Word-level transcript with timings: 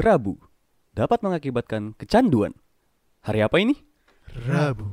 Rabu 0.00 0.40
dapat 0.96 1.20
mengakibatkan 1.20 1.92
kecanduan. 1.92 2.56
Hari 3.20 3.44
apa 3.44 3.60
ini? 3.60 3.76
Rabu. 4.48 4.88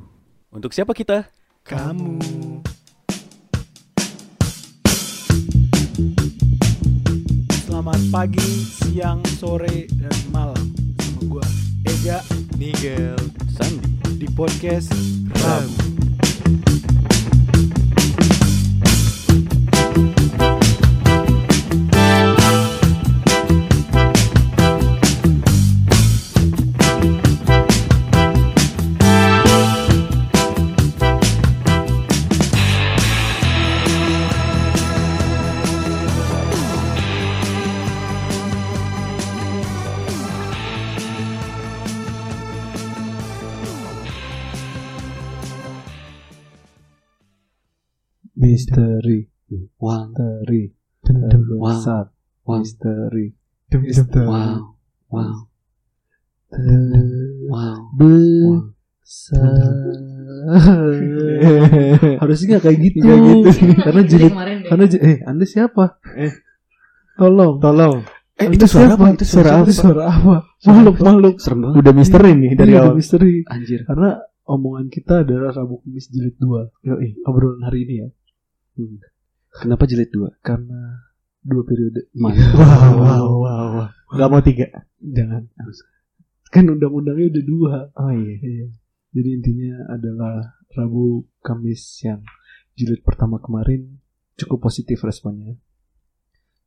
Untuk 0.52 0.76
siapa 0.76 0.92
kita? 0.92 1.32
Kamu. 1.64 2.20
Selamat 7.64 8.00
pagi, 8.12 8.68
siang, 8.84 9.24
sore, 9.40 9.88
dan 9.96 10.12
malam 10.28 10.76
sama 11.00 11.20
gua 11.24 11.46
Ega 11.88 12.20
Nigel 12.60 13.16
Sandi. 13.56 13.88
di 14.20 14.28
podcast 14.36 14.92
Rabu. 15.40 15.88
Misteri, 48.58 49.18
Wow 49.78 50.10
misteri, 50.10 50.62
Wow. 51.06 51.30
terbesar, 51.30 52.04
Wow 52.42 52.58
misteri, 52.58 53.26
Wow 54.26 54.74
Wow 55.08 55.38
Wow 57.48 57.78
besar. 59.08 59.62
Harusnya 62.20 62.46
nggak 62.58 62.64
kayak 62.66 62.78
gitu. 62.82 62.96
Nggak 63.00 63.18
gitu. 63.24 63.48
Karena 63.86 64.02
jilid, 64.04 64.32
karena 64.68 64.84
eh 65.00 65.16
Anda 65.24 65.44
siapa? 65.48 65.96
Eh. 66.18 66.32
Tolong. 67.16 67.62
Tolong 67.62 67.96
Eh 68.38 68.46
itu 68.54 68.70
suara 68.70 68.94
siapa? 68.94 69.02
apa? 69.02 69.16
Itu 69.18 69.26
suara 69.26 69.50
apa? 69.50 69.66
Itu 69.66 69.74
suara 69.74 70.02
apa? 70.06 70.36
Makhluk 70.62 70.96
makhluk. 71.02 71.34
Serem 71.42 71.58
banget 71.66 71.76
Udah 71.82 71.92
misteri 71.96 72.30
nih 72.38 72.52
dari 72.54 72.70
udah 72.70 72.82
awal. 72.86 72.94
misteri. 72.94 73.42
Anjir 73.50 73.82
Karena 73.82 74.10
omongan 74.46 74.86
kita 74.86 75.26
adalah 75.26 75.50
Rabu 75.50 75.82
Kamis 75.82 76.06
jilid 76.14 76.38
2 76.38 76.86
Yoi, 76.86 77.08
obrolan 77.26 77.66
hari 77.66 77.82
ini 77.82 77.94
ya. 78.06 78.08
Hmm. 78.78 79.02
Kenapa 79.58 79.90
jilid 79.90 80.14
dua? 80.14 80.30
Karena 80.38 81.02
dua 81.42 81.62
periode. 81.66 82.06
Mantap. 82.14 82.54
Wow, 82.54 82.94
wow, 82.94 83.24
wow, 83.42 83.66
wow. 83.82 83.88
Gak 84.14 84.28
mau 84.30 84.42
tiga. 84.44 84.66
Jangan. 85.02 85.50
Kan 86.54 86.64
undang-undangnya 86.70 87.26
udah 87.34 87.44
dua. 87.44 87.74
Oh 87.98 88.12
iya. 88.14 88.36
Iya. 88.38 88.66
Jadi 89.12 89.28
intinya 89.34 89.90
adalah 89.90 90.62
Rabu 90.72 91.26
Kamis 91.42 91.82
yang 92.06 92.22
jilid 92.78 93.02
pertama 93.02 93.42
kemarin 93.42 93.98
cukup 94.38 94.70
positif 94.70 95.02
responnya. 95.02 95.58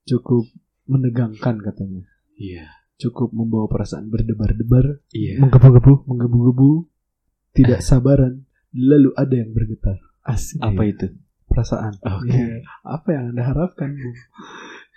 Cukup 0.04 0.52
menegangkan 0.90 1.62
katanya. 1.64 2.04
Iya 2.36 2.68
Cukup 3.00 3.34
membawa 3.34 3.66
perasaan 3.66 4.14
berdebar-debar, 4.14 5.02
Iya 5.10 5.42
Menggebu-gebu. 5.42 6.06
menggebu-gebu, 6.06 6.86
tidak 7.58 7.82
sabaran, 7.82 8.46
lalu 8.78 9.10
ada 9.18 9.36
yang 9.42 9.58
bergetar. 9.58 9.98
Asik. 10.22 10.62
Apa 10.62 10.86
itu? 10.86 11.10
Perasaan. 11.52 12.00
Oke. 12.00 12.32
Iya. 12.32 12.64
Apa 12.88 13.08
yang 13.12 13.36
Anda 13.36 13.44
harapkan, 13.44 13.92
Bu? 13.92 14.10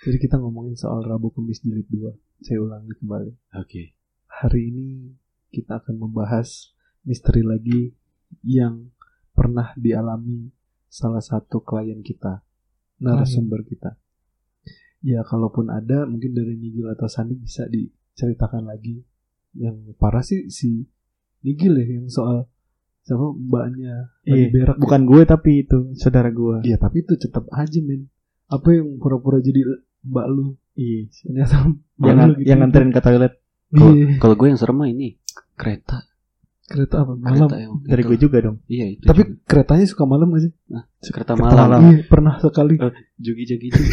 Jadi 0.06 0.16
kita 0.22 0.38
ngomongin 0.38 0.78
soal 0.78 1.02
Rabu 1.02 1.34
Kamis 1.34 1.58
jilid 1.66 1.90
2. 1.90 2.14
Saya 2.46 2.62
ulangi 2.62 2.94
kembali. 2.94 3.58
Oke 3.58 3.96
Hari 4.30 4.60
ini 4.70 5.10
kita 5.50 5.82
akan 5.82 5.98
membahas 5.98 6.74
misteri 7.02 7.42
lagi 7.42 7.90
yang 8.46 8.90
pernah 9.34 9.74
dialami 9.74 10.50
salah 10.86 11.22
satu 11.22 11.62
klien 11.66 12.02
kita, 12.06 12.42
narasumber 13.02 13.66
kita. 13.66 13.98
Ya, 15.02 15.26
kalaupun 15.26 15.74
ada, 15.74 16.06
mungkin 16.06 16.32
dari 16.32 16.54
Nigel 16.54 16.94
atau 16.94 17.10
Sandi 17.10 17.34
bisa 17.34 17.66
diceritakan 17.66 18.70
lagi. 18.70 19.02
Yang 19.54 19.94
parah 19.98 20.22
sih 20.22 20.50
si 20.50 20.86
Nigel 21.42 21.82
ya, 21.82 21.86
yang 21.98 22.06
soal 22.10 22.46
siapa 23.04 23.26
mbaknya 23.30 23.94
lagi 24.22 24.32
Iya, 24.34 24.46
berak. 24.50 24.76
Bukan 24.76 25.00
gue 25.04 25.22
tapi 25.24 25.50
itu 25.60 25.78
saudara 25.94 26.28
gue. 26.28 26.64
Iya, 26.64 26.76
tapi 26.76 27.00
itu 27.00 27.14
tetap 27.14 27.44
aja, 27.50 27.78
men. 27.78 28.08
Apa 28.46 28.72
yang 28.72 28.96
pura-pura 28.96 29.38
jadi 29.38 29.60
mbak 30.02 30.26
lu? 30.26 30.56
Iya. 30.74 31.12
Ternyata 31.12 31.54
mbak 31.94 32.00
Yang, 32.02 32.16
lu 32.18 32.32
gitu. 32.34 32.46
yang 32.46 32.58
nganterin 32.60 32.90
ke 32.90 33.00
toilet 33.00 33.34
Kalau 33.70 33.90
Iya. 33.90 34.06
kalau 34.18 34.34
gue 34.34 34.46
yang 34.48 34.56
serem 34.56 34.76
mah 34.76 34.86
ini 34.86 35.18
Kereta 35.54 35.98
Kereta 36.64 37.04
apa? 37.04 37.12
Malam. 37.12 37.44
Kereta 37.44 37.56
yang 37.58 37.72
dari 37.82 38.00
itu. 38.00 38.08
gue 38.08 38.18
juga 38.18 38.36
dong. 38.40 38.56
Iya 38.66 38.86
itu 38.90 39.04
Tapi 39.04 39.20
juga. 39.20 39.36
keretanya 39.44 39.84
suka 39.84 40.04
malam 40.04 40.26
gak 40.30 40.42
sih? 40.42 40.52
Kereta 41.04 41.12
kereta 41.12 41.32
malam 41.36 41.56
malam. 41.60 41.80
Iya, 41.84 41.98
pernah 42.06 42.34
sekali. 42.38 42.74
Eh, 42.76 42.92
Jugi 43.16 43.44
jagi 43.44 43.68
jugi 43.68 43.90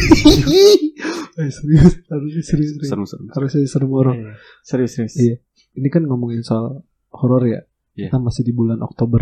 Eh, 1.32 1.48
serius, 1.48 1.96
harusnya 2.06 2.42
serius, 2.42 2.70
serius. 2.70 2.88
Serem-serem 2.88 3.24
Harusnya 3.28 3.60
serem 3.66 3.88
horor. 3.88 4.14
Iya. 4.14 4.32
Serius 4.62 4.92
serius. 4.94 5.14
Iya. 5.16 5.34
Ini 5.74 5.88
kan 5.88 6.04
ngomongin 6.04 6.40
soal 6.40 6.84
horor 7.08 7.44
ya. 7.44 7.64
Iya. 7.92 8.08
Kita 8.08 8.18
masih 8.18 8.42
di 8.42 8.52
bulan 8.52 8.80
Oktober. 8.80 9.20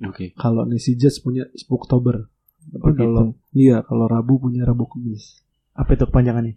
Oke 0.00 0.30
Kalau 0.32 0.62
Nisi 0.62 0.94
Jazz 0.94 1.18
punya 1.18 1.44
Spooktober. 1.52 2.24
Tapi 2.68 2.84
Oh, 2.84 2.94
kalau 2.94 3.24
iya, 3.50 3.80
kalau 3.80 4.04
Rabu 4.04 4.38
punya 4.38 4.62
Rabu 4.62 4.86
Kamis. 4.86 5.40
Apa 5.72 5.92
itu 5.92 6.04
kepanjangannya? 6.04 6.56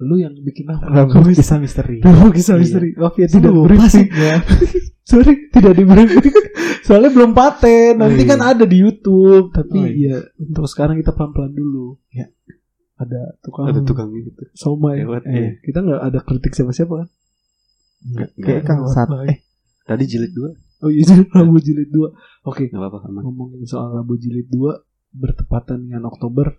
Lu 0.00 0.16
yang 0.16 0.32
bikin 0.34 0.64
apa? 0.66 0.84
Rabu 0.86 1.28
kisah 1.28 1.56
misteri. 1.56 2.00
Rabu 2.00 2.28
kisah 2.30 2.56
Iya. 2.56 2.60
misteri. 2.60 2.88
Maaf 2.94 3.14
ya 3.14 3.26
tidak 3.26 3.52
briefing. 3.52 3.90
sih 3.90 4.06
ya. 4.08 4.36
Sorry, 5.10 5.50
tidak 5.50 5.74
di 5.74 5.84
briefing. 5.84 6.24
Soalnya 6.86 7.10
belum 7.10 7.32
paten. 7.32 7.98
Nanti 7.98 8.16
Oh, 8.16 8.24
iya. 8.24 8.30
kan 8.30 8.40
ada 8.42 8.64
di 8.64 8.76
YouTube. 8.78 9.52
Tapi 9.52 9.76
Oh, 9.76 9.84
iya. 9.86 10.16
ya 10.24 10.40
untuk 10.40 10.64
sekarang 10.66 10.96
kita 10.96 11.12
pelan-pelan 11.12 11.52
dulu. 11.52 12.00
Ya. 12.10 12.32
Ada 12.96 13.36
tukang 13.40 13.64
Ada 13.66 13.80
tukangnya 13.80 14.20
gitu 14.24 14.42
somai. 14.52 15.00
Lewat, 15.00 15.24
Eh, 15.24 15.32
iya. 15.32 15.48
Kita 15.58 15.78
nggak 15.80 16.00
ada 16.02 16.18
kritik 16.20 16.52
siapa-siapa 16.52 16.94
kan? 16.96 17.08
Enggak 18.02 18.28
Kayak 18.36 18.62
Kang 18.64 18.80
Sat. 18.86 19.08
Eh, 19.26 19.38
Tadi 19.90 20.04
jilid 20.06 20.30
dua 20.30 20.54
Oh 20.80 20.88
iya, 20.88 21.04
jadi 21.04 21.28
Rabu 21.28 21.60
jilid 21.60 21.92
2. 21.92 22.48
Oke, 22.48 22.72
Gak 22.72 22.80
apa-apa 22.80 23.04
aman 23.04 23.20
ngomongin 23.20 23.68
soal 23.68 23.92
Rabu 23.92 24.16
jilid 24.16 24.48
2 24.48 24.80
bertepatan 25.12 25.84
dengan 25.84 26.08
Oktober 26.08 26.56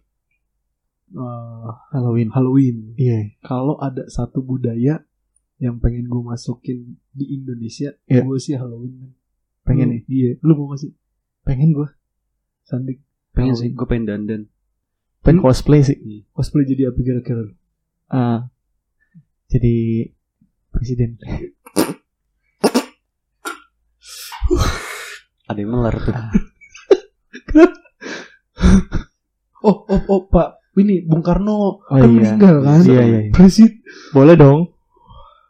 eh, 1.10 1.70
Halloween. 1.90 2.30
Halloween. 2.30 2.94
Iya. 3.02 3.34
Kalau 3.42 3.82
ada 3.82 4.06
satu 4.06 4.46
budaya 4.46 5.02
yang 5.58 5.82
pengen 5.82 6.06
gue 6.06 6.22
masukin 6.22 7.02
di 7.10 7.34
Indonesia, 7.34 7.98
Iya. 8.06 8.22
gue 8.22 8.38
sih 8.38 8.54
Halloween. 8.54 9.10
Pengen 9.66 9.90
nih. 9.90 10.02
Iya, 10.06 10.30
lu 10.46 10.54
mau 10.54 10.70
gak 10.70 10.86
sih? 10.86 10.92
Pengen 11.42 11.74
gue. 11.74 11.90
Sandik 12.62 13.02
Pengen 13.34 13.58
Halloween. 13.58 13.74
sih 13.74 13.78
Gue 13.78 13.88
pengen 13.90 14.06
dandan 14.06 14.42
Pengen 15.22 15.42
cosplay 15.42 15.82
sih. 15.82 15.98
cosplay 16.30 16.66
jadi 16.66 16.94
apa 16.94 17.00
kira-kira 17.02 17.42
lu? 17.50 17.54
Ah. 18.06 18.54
jadi 19.50 20.08
presiden. 20.70 21.18
Ada 25.52 25.60
yang 25.60 25.72
melar 25.72 25.96
tuh 25.98 26.16
Oh, 29.62 29.86
oh, 29.86 30.02
oh, 30.10 30.22
Pak. 30.26 30.58
Ini 30.74 31.04
Bung 31.04 31.22
Karno 31.22 31.54
Oh, 31.54 31.72
kan 31.84 32.02
iya. 32.02 32.34
meninggal 32.34 32.56
kan? 32.62 32.80
Iya, 32.82 33.02
iya, 33.04 33.20
iya. 33.20 33.30
Presiden. 33.30 33.78
Boleh 34.10 34.34
dong. 34.34 34.60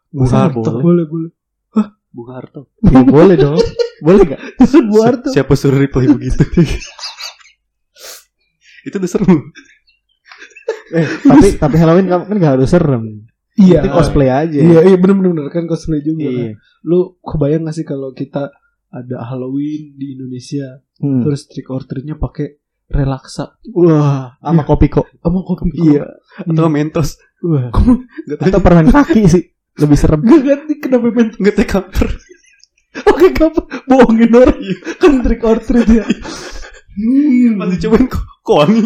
Bung 0.10 0.28
Boleh, 0.28 0.36
Harto. 0.36 0.60
boleh. 0.60 0.82
Boleh, 0.82 1.06
boleh. 1.08 1.32
Bung 2.12 2.28
Harto 2.28 2.62
Iya, 2.82 3.02
boleh 3.06 3.36
dong. 3.38 3.56
Boleh 4.02 4.22
gak? 4.28 4.42
Itu 4.60 4.84
Bung 4.84 5.00
Harto. 5.00 5.30
Si- 5.32 5.36
Siapa 5.38 5.54
suruh 5.56 5.80
reply 5.80 6.12
begitu 6.12 6.44
Itu 8.84 8.98
udah 8.98 9.10
serem 9.10 9.40
Eh, 10.92 11.08
tapi 11.24 11.56
tapi 11.56 11.76
Halloween 11.80 12.04
kan 12.06 12.28
kan 12.28 12.36
gak 12.36 12.60
harus 12.60 12.68
serem. 12.68 13.24
Iya. 13.56 13.88
Cosplay 13.88 14.28
aja. 14.28 14.60
Iya, 14.60 14.80
iya 14.84 14.98
bener-bener 14.98 15.48
kan 15.48 15.64
cosplay 15.64 16.04
juga. 16.04 16.28
kan. 16.28 16.36
Iya. 16.36 16.52
Lu 16.84 17.16
kebayang 17.22 17.64
gak 17.64 17.76
sih 17.78 17.86
kalau 17.86 18.12
kita 18.12 18.52
ada 18.92 19.24
Halloween 19.24 19.96
di 19.96 20.14
Indonesia, 20.14 20.84
Hmm. 20.98 21.24
terus 21.24 21.48
trick 21.48 21.66
or 21.68 21.82
treatnya 21.82 22.14
pakai 22.14 22.60
relaksa 22.88 23.56
Wah, 23.72 24.36
sama 24.38 24.62
kopi 24.62 24.88
kok. 24.88 25.08
sama 25.18 25.42
kopi 25.42 25.72
Iya. 25.74 26.06
Atau 26.38 26.68
mentos 26.68 27.16
Wah. 27.42 27.72
Atau 28.38 28.60
permen 28.60 28.86
kaki 28.88 29.26
sih. 29.26 29.44
Lebih 29.74 29.96
serem. 29.96 30.20
Gak 30.22 30.42
ganti 30.44 30.74
kenapa 30.78 31.08
main 31.08 31.32
Gak 31.32 31.56
tau 31.56 31.68
cover 31.72 32.10
Oke 33.08 33.32
kapan 33.32 33.66
bohongin 33.88 34.30
orang 34.30 34.60
kan 35.00 35.14
trick 35.22 35.42
or 35.42 35.58
treat 35.58 35.88
ya. 35.88 36.04
Hmm, 36.92 37.56
Masih 37.56 37.80
cobain 37.82 38.06
kok 38.06 38.22
Kok 38.44 38.58
wangi 38.58 38.84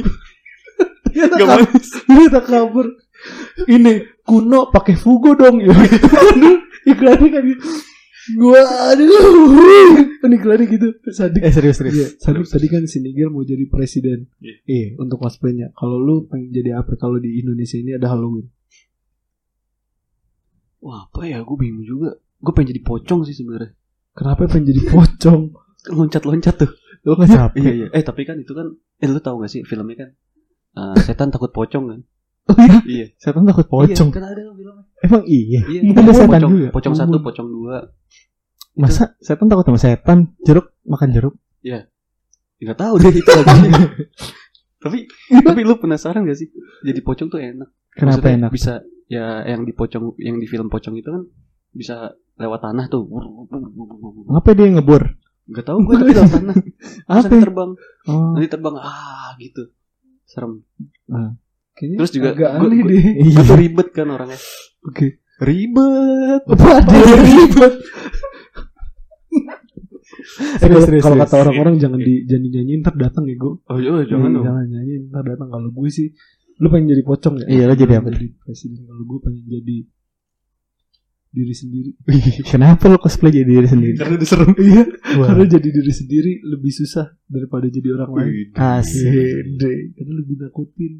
Gak 1.10 1.30
kabur. 1.34 1.48
manis 1.66 1.88
Ternyata 1.98 2.40
kabur. 2.42 2.88
Ini 3.66 3.94
kuno 4.22 4.70
pakai 4.70 4.94
fugo 4.94 5.34
dong 5.34 5.58
ya. 5.66 5.74
Iklannya 6.86 7.30
kan 7.30 7.46
Gua 8.34 8.62
aduh. 8.90 10.16
Iklannya 10.26 10.66
gitu. 10.68 10.88
Sadik. 11.14 11.42
Eh 11.42 11.54
serius 11.54 11.78
serius. 11.80 11.96
Iya, 11.96 12.08
Sadik 12.18 12.46
tadi 12.50 12.68
kan 12.70 12.84
si 12.90 13.02
Nigel 13.02 13.30
mau 13.30 13.46
jadi 13.46 13.66
presiden. 13.70 14.30
Iya. 14.42 14.56
Iya, 14.66 14.88
untuk 15.02 15.22
cosplaynya. 15.22 15.74
Kalau 15.74 15.98
lu 16.02 16.26
pengen 16.30 16.50
jadi 16.54 16.82
apa 16.82 16.98
kalau 16.98 17.18
di 17.18 17.42
Indonesia 17.42 17.78
ini 17.78 17.96
ada 17.96 18.12
Halloween? 18.12 18.50
Wah 20.82 21.10
apa 21.10 21.26
ya? 21.26 21.42
Gue 21.42 21.58
bingung 21.58 21.86
juga. 21.86 22.18
Gue 22.42 22.52
pengen 22.54 22.78
jadi 22.78 22.82
pocong 22.86 23.26
sih 23.26 23.34
sebenarnya. 23.34 23.74
Kenapa 24.14 24.46
pengen 24.46 24.70
jadi 24.70 24.82
pocong? 24.86 25.42
Loncat-loncat 25.94 26.56
tuh. 26.62 26.72
Lo 27.06 27.18
kan 27.18 27.30
Capek. 27.30 27.62
Iya 27.62 27.72
iya. 27.74 27.88
Eh 27.94 28.04
tapi 28.06 28.26
kan 28.26 28.38
itu 28.38 28.54
kan. 28.54 28.70
Eh 29.02 29.08
lu 29.10 29.22
tahu 29.22 29.42
gak 29.46 29.52
sih 29.54 29.62
filmnya 29.66 30.06
kan? 30.06 30.10
Eh, 30.76 30.98
setan 31.06 31.32
takut 31.32 31.54
pocong 31.56 31.86
kan? 31.90 32.00
Oh 32.46 32.56
iya? 32.62 32.80
Iya. 32.86 33.06
Setan 33.18 33.44
takut 33.50 33.66
pocong. 33.66 34.10
Iya, 34.10 34.16
kan 34.16 34.24
ada 34.26 34.42
filmnya. 34.54 34.84
Emang 35.02 35.24
iya. 35.26 35.62
Iya. 35.66 35.82
Itu 35.82 36.00
ada 36.00 36.14
setan 36.14 36.30
pocong, 36.30 36.52
juga. 36.54 36.68
Pocong 36.70 36.94
Oh. 36.94 37.00
satu, 37.00 37.18
pocong 37.22 37.48
dua. 37.50 37.78
Masa 38.78 39.04
setan 39.18 39.48
takut 39.50 39.66
sama 39.66 39.80
setan? 39.82 40.18
Jeruk 40.46 40.70
makan 40.86 41.10
jeruk. 41.10 41.36
Gak 42.66 42.78
tahu 42.80 42.94
deh 42.98 43.12
itu 43.12 43.30
lagunya. 43.30 43.72
tapi 44.84 45.10
tapi 45.30 45.62
lu 45.62 45.76
penasaran 45.78 46.24
gak 46.24 46.40
sih? 46.40 46.50
Jadi 46.82 47.00
pocong 47.06 47.28
tuh 47.28 47.40
enak. 47.42 47.70
Kenapa 47.92 48.26
Maksudnya 48.26 48.38
enak? 48.42 48.52
Bisa 48.52 48.74
ya 49.06 49.46
yang 49.46 49.62
di 49.68 49.74
pocong 49.76 50.18
yang 50.18 50.42
di 50.42 50.48
film 50.50 50.72
pocong 50.72 50.96
itu 50.98 51.10
kan 51.12 51.24
bisa 51.76 52.16
lewat 52.40 52.66
tanah 52.66 52.86
tuh. 52.88 53.06
Ngapa 54.32 54.50
dia 54.58 54.72
ngebor? 54.72 55.04
Gak 55.46 55.66
tahu 55.68 55.78
gue 55.86 55.96
tapi 56.00 56.12
lewat 56.16 56.32
tanah. 56.32 56.56
Apa? 57.12 57.28
nanti 57.28 57.38
terbang. 57.38 57.72
Oh. 58.08 58.34
Nanti 58.34 58.48
terbang 58.48 58.76
ah 58.80 59.36
gitu. 59.38 59.64
Serem. 60.26 60.66
Kayaknya 61.76 61.98
Terus 62.00 62.12
juga 62.12 62.28
agak 62.32 62.50
gua- 62.50 62.64
aneh 62.64 62.80
gua- 62.80 62.90
deh. 62.90 63.04
Gue 63.20 63.44
tuh 63.44 63.58
ribet 63.60 63.88
kan 63.92 64.08
orangnya. 64.08 64.40
Oke. 64.82 65.08
Ribet. 65.38 66.42
Apa 66.48 66.70
dia 66.82 67.16
ribet? 67.20 67.74
Serius, 70.36 70.60
Kalau- 70.60 70.86
serius, 70.86 71.04
Kalau 71.04 71.16
serius. 71.16 71.28
kata 71.28 71.36
orang-orang 71.38 71.76
jangan 71.78 72.00
di 72.00 72.14
jangan 72.26 72.48
nyanyiin 72.50 72.80
ntar 72.82 72.96
datang 72.96 73.24
ya 73.26 73.36
gue. 73.36 73.54
Oh 73.62 73.78
iya 73.78 73.92
jangan 74.06 74.30
dong. 74.32 74.44
Jangan 74.44 74.66
nyanyiin 74.66 75.02
ntar 75.10 75.24
datang. 75.24 75.48
Kalau 75.50 75.70
gue 75.70 75.90
sih, 75.90 76.08
lu 76.58 76.68
pengen 76.68 76.88
jadi 76.90 77.04
pocong 77.04 77.36
ya? 77.40 77.46
Iya, 77.46 77.64
lo 77.66 77.76
jadi 77.76 77.94
apa? 78.00 78.10
Jadi 78.10 78.28
presiden. 78.38 78.82
Kalau 78.82 79.04
gue 79.04 79.20
pengen 79.22 79.44
jadi 79.46 79.78
diri 81.30 81.52
sendiri. 81.54 81.90
Kenapa 82.48 82.88
lo 82.88 82.98
cosplay 82.98 83.32
jadi 83.34 83.48
diri 83.50 83.68
sendiri? 83.68 83.96
Karena 83.96 84.16
udah 84.16 84.28
serem. 84.28 84.50
Iya. 84.66 84.84
Wah. 85.20 85.28
Karena 85.30 85.46
jadi 85.50 85.68
diri 85.70 85.94
sendiri 85.94 86.32
lebih 86.42 86.72
susah 86.74 87.06
daripada 87.26 87.68
jadi 87.68 87.88
orang 87.92 88.12
lain. 88.14 88.48
Asik. 88.56 89.12
Gede. 89.60 89.74
Karena 89.94 90.14
lebih 90.16 90.36
nakutin. 90.40 90.94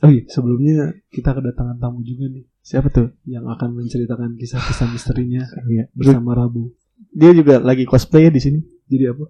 Oh 0.00 0.10
iya, 0.10 0.22
sebelumnya 0.26 0.76
kita 1.08 1.32
kedatangan 1.32 1.76
tamu 1.76 2.02
juga 2.02 2.26
nih 2.28 2.44
Siapa 2.60 2.88
tuh? 2.88 3.10
yang 3.24 3.46
akan 3.46 3.74
menceritakan 3.74 4.34
kisah-kisah 4.34 4.86
misterinya 4.88 5.42
Iya. 5.72 5.90
bersama 5.92 6.32
Rabu. 6.32 6.70
Dia 7.10 7.30
juga 7.30 7.58
lagi 7.58 7.82
cosplay 7.82 8.26
ya 8.26 8.30
di 8.30 8.38
sini. 8.38 8.58
Jadi 8.86 9.04
apa? 9.06 9.24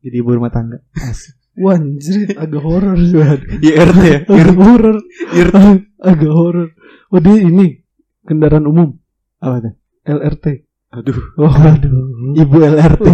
Jadi 0.00 0.16
ibu 0.16 0.30
rumah 0.30 0.48
tangga. 0.48 0.78
Asik. 0.94 1.36
Wah, 1.58 1.74
anjir, 1.74 2.38
agak 2.38 2.62
horor. 2.62 2.94
IRT 2.94 3.98
ya. 3.98 4.18
Agak 4.30 4.56
horor. 4.56 4.96
IRT. 5.34 5.56
Agak 6.14 6.32
horor. 6.32 6.68
Oh, 7.10 7.18
dia 7.18 7.34
ini 7.36 7.82
kendaraan 8.22 8.64
umum 8.64 8.94
Apa 9.38 9.58
tuh? 9.60 9.74
LRT. 10.06 10.46
Aduh. 10.94 11.18
Oh, 11.36 11.50
aduh. 11.50 12.32
Ibu 12.32 12.56
LRT. 12.62 13.06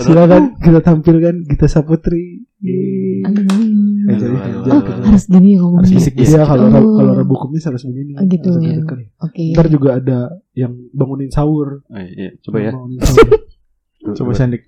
Silakan 0.00 0.42
kita 0.56 0.80
tampilkan 0.80 1.34
Gita 1.44 1.66
Saputri. 1.66 2.44
Aduh. 3.20 3.44
Kedengeran. 4.00 5.00
Harus 5.06 5.24
gini 5.26 5.54
ngomongnya. 5.54 5.86
Harus 5.86 5.92
bisik. 6.02 6.12
Iya, 6.16 6.42
kalau 6.42 6.66
Oh. 6.68 6.96
kalau 6.96 7.12
Rabu 7.14 7.34
Kamis 7.36 7.64
harus 7.64 7.82
begini. 7.84 8.12
Oh, 8.16 8.24
gitu 8.24 8.48
Harus 8.50 8.64
ya. 8.64 8.76
Oke. 9.20 9.44
Ntar 9.52 9.66
juga 9.68 9.90
ada 9.96 10.18
yang 10.52 10.72
bangunin 10.90 11.28
sahur. 11.28 11.84
Eh, 11.92 12.08
iya. 12.10 12.30
Coba 12.40 12.58
ya. 12.60 12.72
Bangunin 12.72 12.98
sahur. 12.98 13.28
Coba 14.16 14.30
Sandik. 14.32 14.62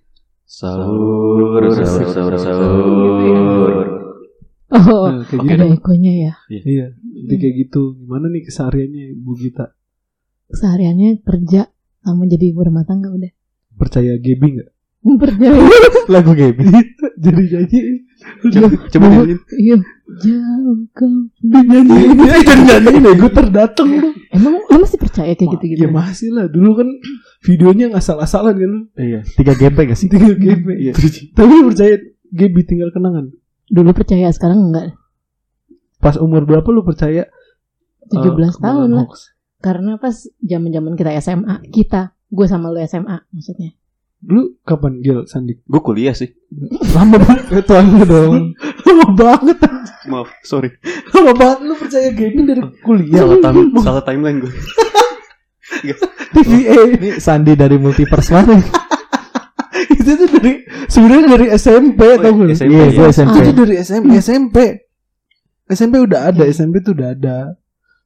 Sahur, 0.44 1.62
sahur, 1.72 2.06
sahur, 2.06 2.34
sahur. 2.36 3.72
Oh, 4.68 5.04
Nah, 5.04 5.24
kayak 5.24 5.36
Oke. 5.36 5.48
gitu. 5.48 5.56
ada 5.58 5.66
ekonya 5.68 6.12
ya. 6.18 6.32
Iya, 6.48 6.86
jadi 6.96 7.34
kayak 7.36 7.54
gitu. 7.62 7.82
Gimana 7.94 8.28
nih 8.28 8.42
kesehariannya 8.42 9.04
Bu 9.16 9.36
Gita? 9.36 9.76
Sehariannya 10.48 11.20
kerja 11.20 11.68
sama 12.00 12.24
jadi 12.24 12.52
ibu 12.52 12.64
rumah 12.64 12.84
tangga 12.84 13.08
udah. 13.08 13.28
Percaya 13.72 14.16
Gaby 14.16 14.46
nggak? 14.56 14.70
Percaya. 15.02 15.58
Lagu 16.06 16.30
Gaby. 16.30 16.62
Jadi 17.18 17.42
nyanyi. 17.50 17.78
Coba, 18.38 18.66
coba 18.86 19.06
nyanyiin. 19.10 19.40
Iya. 19.58 19.76
Jauh 20.22 20.78
kau. 20.94 21.10
nyanyiin. 21.42 22.14
Jadi 22.22 22.62
nyanyiin 22.70 23.02
ya, 23.02 23.12
gue 23.18 23.30
terdatang 23.34 23.88
lu. 23.98 24.08
Emang 24.30 24.62
lu 24.62 24.78
masih 24.78 24.98
percaya 25.02 25.34
kayak 25.34 25.58
gitu-gitu? 25.58 25.82
Ya 25.82 25.90
masih 25.90 26.30
lah. 26.30 26.46
Dulu 26.46 26.78
kan 26.78 26.88
videonya 27.42 27.90
nggak 27.90 28.04
salah-salah 28.06 28.54
kan 28.54 28.70
lu. 28.70 28.80
Iya. 28.94 29.26
Tiga 29.26 29.58
GP 29.58 29.76
gak 29.90 29.98
sih? 29.98 30.06
Tinggal 30.06 30.38
Gaby. 30.38 30.72
Iya. 30.86 30.92
Tapi 31.34 31.50
lu 31.50 31.62
percaya 31.74 31.94
Gaby 32.30 32.60
tinggal 32.62 32.94
kenangan. 32.94 33.34
Dulu 33.66 33.90
percaya, 33.90 34.30
sekarang 34.30 34.70
enggak. 34.70 34.94
Pas 35.98 36.14
umur 36.14 36.46
berapa 36.46 36.66
lu 36.70 36.86
percaya? 36.86 37.26
17 38.10 38.22
eh, 38.22 38.50
tahun 38.62 38.90
lah. 38.94 39.06
Karena 39.62 39.98
pas 39.98 40.14
zaman-zaman 40.42 40.94
kita 40.98 41.14
SMA, 41.22 41.62
kita, 41.70 42.14
gue 42.30 42.46
sama 42.46 42.70
lu 42.70 42.78
SMA 42.82 43.22
maksudnya. 43.30 43.78
Lu 44.22 44.54
kapan 44.62 45.02
Gil 45.02 45.26
Sandik? 45.26 45.66
Gue 45.66 45.82
kuliah 45.82 46.14
sih. 46.14 46.30
Lama 46.94 47.18
banget. 47.18 47.66
Itu 47.66 47.72
lama 47.74 48.02
dong. 48.06 48.54
Lama 48.86 49.06
banget. 49.18 49.58
Maaf, 50.06 50.30
sorry. 50.46 50.70
Lama 51.10 51.32
banget 51.34 51.58
lu 51.66 51.74
percaya 51.74 52.08
Gaby 52.14 52.40
dari 52.46 52.62
kuliah. 52.86 53.26
Salah, 53.26 53.38
time, 53.42 53.60
salah 53.82 54.02
timeline 54.06 54.38
gue. 54.42 54.52
TVA. 56.32 56.78
Ini 56.96 57.10
Sandi 57.18 57.52
dari 57.58 57.76
multiverse 57.76 58.30
mana? 58.30 58.56
itu 59.98 60.10
tuh 60.14 60.28
dari 60.38 60.52
sebenarnya 60.86 61.26
dari 61.34 61.46
SMP 61.54 62.00
tau 62.20 62.32
gak 62.32 62.46
lu? 62.46 62.52
SMP, 62.54 62.72
Iya, 62.72 62.86
gue 62.92 63.06
ya. 63.06 63.12
SMP. 63.12 63.36
Itu 63.42 63.52
dari 63.52 63.74
SMP 63.80 64.10
SMP 64.22 64.56
SMP 65.72 65.94
udah 66.04 66.20
ada 66.30 66.42
SMP 66.48 66.84
tuh 66.84 66.92
udah 66.92 67.08
ada 67.16 67.36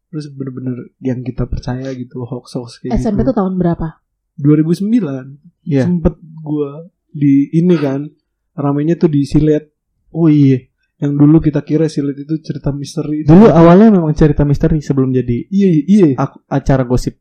terus 0.06 0.30
bener-bener 0.30 0.94
yang 1.02 1.20
kita 1.26 1.50
percaya 1.50 1.90
gitu 1.92 2.22
hoax 2.22 2.54
hoax 2.54 2.78
kayak 2.78 2.96
SMP 2.96 3.20
gitu 3.26 3.34
tuh 3.34 3.42
tahun 3.42 3.58
berapa? 3.58 4.05
2009 4.36 5.40
Iya. 5.62 5.82
sempet 5.82 6.14
gua 6.38 6.86
di 7.08 7.50
ini 7.50 7.74
kan 7.74 8.06
ramainya 8.52 8.94
tuh 8.94 9.08
di 9.08 9.22
silet 9.22 9.72
Oh 10.10 10.26
iya. 10.26 10.62
yang 10.96 11.12
dulu 11.12 11.38
kita 11.38 11.60
kira 11.60 11.86
silet 11.86 12.16
itu 12.16 12.40
cerita 12.40 12.70
misteri 12.70 13.20
Dulu 13.22 13.48
awalnya 13.48 13.90
memang 13.90 14.12
cerita 14.12 14.42
misteri 14.42 14.78
sebelum 14.78 15.10
jadi 15.10 15.44
iya 15.46 15.68
iya, 15.68 15.82
iya 15.84 16.08
aku- 16.16 16.40
acara 16.46 16.82
gosip. 16.82 17.20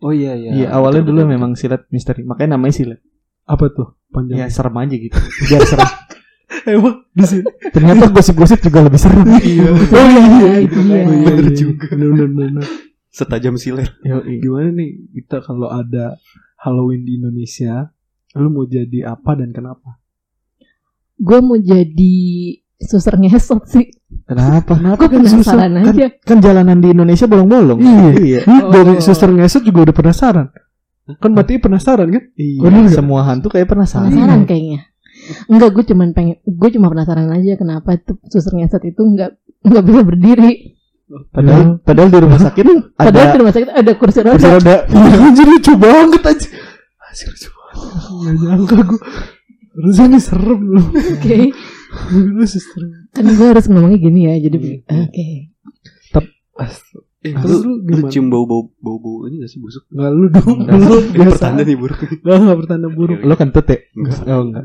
Oh 0.00 0.08
iya, 0.10 0.32
iya. 0.32 0.50
Iya, 0.54 0.66
awalnya 0.70 1.02
Betul, 1.02 1.12
dulu 1.12 1.20
betul, 1.22 1.32
memang 1.34 1.50
silet 1.52 1.82
misteri. 1.88 2.22
Makanya 2.22 2.56
namanya 2.56 2.72
silet. 2.74 3.00
apa 3.44 3.66
tuh 3.68 3.88
Ya 3.90 4.08
panjangnya 4.10 4.46
serem 4.48 4.72
aja 4.74 4.94
gitu. 4.96 5.18
Biar 5.44 5.62
serem. 5.62 5.88
emang 6.70 6.94
di 7.10 7.24
sini 7.24 7.42
Ternyata 7.68 8.04
gosip-gosip 8.14 8.58
juga 8.60 8.80
lebih 8.82 8.96
serem. 8.96 9.26
iya 9.36 9.68
Oh 9.98 10.06
iya, 10.08 10.52
itu 10.62 10.78
dia. 10.78 11.02
Bener 11.04 11.46
juga. 11.52 11.84
bener 11.90 12.08
bener 12.10 12.28
bener 12.30 12.64
Setajam 13.10 13.58
silet. 13.58 13.90
gimana 14.38 14.70
nih 14.70 14.90
kita 15.12 15.42
kalau 15.42 15.66
ada 15.68 16.14
Halloween 16.60 17.02
di 17.02 17.16
Indonesia 17.16 17.88
lu 18.36 18.48
mau 18.48 18.64
jadi 18.64 19.10
apa 19.10 19.34
dan 19.34 19.50
kenapa 19.50 19.98
Gue 21.16 21.38
mau 21.44 21.60
jadi 21.60 22.16
suster 22.80 23.20
ngesot 23.20 23.68
sih. 23.68 23.92
Kenapa? 24.24 24.72
Penasaran 24.72 25.68
kan, 25.68 25.92
aja. 25.92 26.08
kan 26.16 26.40
jalanan 26.40 26.80
di 26.80 26.96
Indonesia 26.96 27.28
bolong-bolong. 27.28 27.76
Iya. 27.76 28.10
iya. 28.16 28.40
Lu 28.48 28.72
dari 28.72 28.96
Oh. 28.96 29.04
suster 29.04 29.28
ngesot 29.28 29.60
juga 29.60 29.90
udah 29.90 29.96
penasaran 29.96 30.48
kan 31.18 31.34
mati 31.34 31.58
penasaran 31.58 32.06
kan 32.06 32.22
Iya, 32.38 32.62
Bener 32.62 32.86
nggak? 32.86 32.94
semua 32.94 33.20
hantu 33.26 33.50
kayak 33.50 33.66
penasaran. 33.66 34.14
Penasaran 34.14 34.40
kayaknya. 34.46 34.80
Enggak, 35.50 35.70
gue 35.74 35.84
cuman 35.90 36.08
pengen, 36.14 36.36
gue 36.40 36.70
cuma 36.72 36.86
penasaran 36.88 37.28
aja 37.28 37.58
kenapa 37.58 37.98
tuh 37.98 38.16
suster 38.30 38.54
ngesot 38.54 38.82
itu 38.86 39.02
enggak 39.02 39.34
enggak 39.60 39.84
bisa 39.84 40.00
berdiri. 40.06 40.52
Padahal, 41.30 41.82
padahal 41.82 42.08
di 42.08 42.18
rumah 42.20 42.38
sakit 42.38 42.64
Padahal 43.00 43.26
ada 43.26 43.32
di 43.32 43.38
rumah 43.38 43.52
sakit 43.52 43.68
ada 43.68 43.92
kursi 43.94 44.18
kursi 44.20 44.46
roda. 44.46 44.50
roda. 44.56 44.74
anjir 45.20 45.46
lucu 45.46 45.72
banget 45.74 46.22
aja 46.22 46.48
anjir 47.02 47.26
lucu 47.28 47.48
banget 47.48 47.78
Gak 48.20 48.34
nyangka 48.38 48.76
gue 48.86 49.00
Harusnya 49.70 50.04
ini 50.06 50.18
serem 50.18 50.60
loh 50.66 50.86
Oke. 50.90 51.36
Lu 52.14 52.44
Kan 53.10 53.24
gue 53.26 53.46
harus 53.48 53.66
ngomongnya 53.66 53.98
gini 53.98 54.20
ya. 54.24 54.34
Jadi 54.40 54.56
Iya. 54.58 54.78
oke. 54.86 55.26
Eh, 57.20 57.34
Terus 57.36 57.60
lu, 57.60 57.76
lu 57.76 57.84
lu 57.84 58.00
gimana? 58.00 58.08
cium 58.08 58.26
bau-bau 58.28 58.72
bau-bau 58.78 59.28
ini 59.28 59.44
gak 59.44 59.50
sih 59.50 59.60
busuk? 59.60 59.84
Gak 59.88 60.08
lu 60.08 60.26
dong. 60.28 60.56
Lu 60.64 60.96
biasa 61.10 61.30
pertanda 61.36 61.62
nih 61.62 61.76
buruk. 61.76 61.98
Gak 62.00 62.36
gak 62.40 62.58
bertanda 62.58 62.88
buruk 62.88 63.18
Lo 63.20 63.34
kentut 63.36 63.66
ya? 63.66 63.78
Enggak. 63.92 64.18
Oh, 64.24 64.42
enggak. 64.46 64.64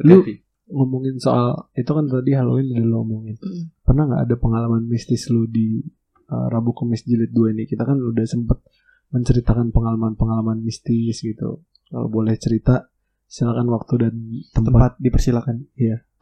Lu-. 0.00 0.24
Ngomongin 0.64 1.16
soal 1.16 1.68
Itu 1.72 1.90
kan 1.90 2.04
tadi 2.06 2.30
Halloween 2.32 2.72
udah 2.72 2.82
lu 2.82 2.96
ngomongin 2.98 3.36
Mm. 3.36 3.64
Pernah 3.84 4.04
gak 4.08 4.22
ada 4.26 4.36
pengalaman 4.40 4.88
mistis 4.88 5.28
lu 5.28 5.44
di 5.44 5.84
uh, 6.32 6.48
Rabu 6.48 6.72
Kemis 6.72 7.04
Jilid 7.04 7.30
2 7.30 7.52
ini 7.52 7.64
Kita 7.68 7.84
kan 7.84 8.00
udah 8.00 8.24
sempet 8.24 8.64
Menceritakan 9.12 9.70
pengalaman-pengalaman 9.70 10.64
mistis 10.64 11.20
gitu 11.20 11.62
Kalau 11.92 12.08
boleh 12.08 12.34
cerita 12.40 12.88
Silakan 13.34 13.66
waktu 13.72 13.94
dan 13.98 14.14
tempat, 14.54 14.70
Tempat 14.70 14.92
dipersilakan. 15.02 15.56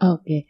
Oke. 0.00 0.48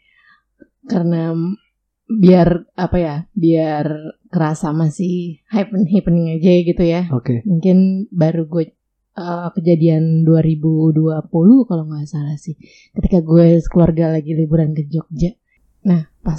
Karena 0.86 1.34
m- 1.34 1.58
biar 2.06 2.70
apa 2.78 2.96
ya? 3.02 3.16
Biar 3.34 4.14
kerasa 4.30 4.70
masih 4.70 5.42
happen 5.50 5.88
happening 5.90 6.38
aja 6.38 6.50
gitu 6.62 6.84
ya. 6.86 7.10
Oke 7.10 7.42
Mungkin 7.48 8.06
baru 8.14 8.46
gue 8.46 8.78
uh, 9.18 9.50
kejadian 9.58 10.22
2020 10.22 11.66
kalau 11.66 11.84
nggak 11.88 12.06
salah 12.06 12.38
sih. 12.38 12.54
Ketika 12.94 13.24
gue 13.26 13.58
keluarga 13.66 14.14
lagi 14.14 14.30
liburan 14.36 14.70
ke 14.76 14.86
Jogja. 14.86 15.34
Nah, 15.82 16.14
pas 16.22 16.38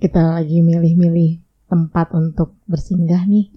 kita 0.00 0.40
lagi 0.40 0.64
milih-milih 0.64 1.44
tempat 1.68 2.10
untuk 2.16 2.58
bersinggah 2.66 3.28
nih, 3.28 3.52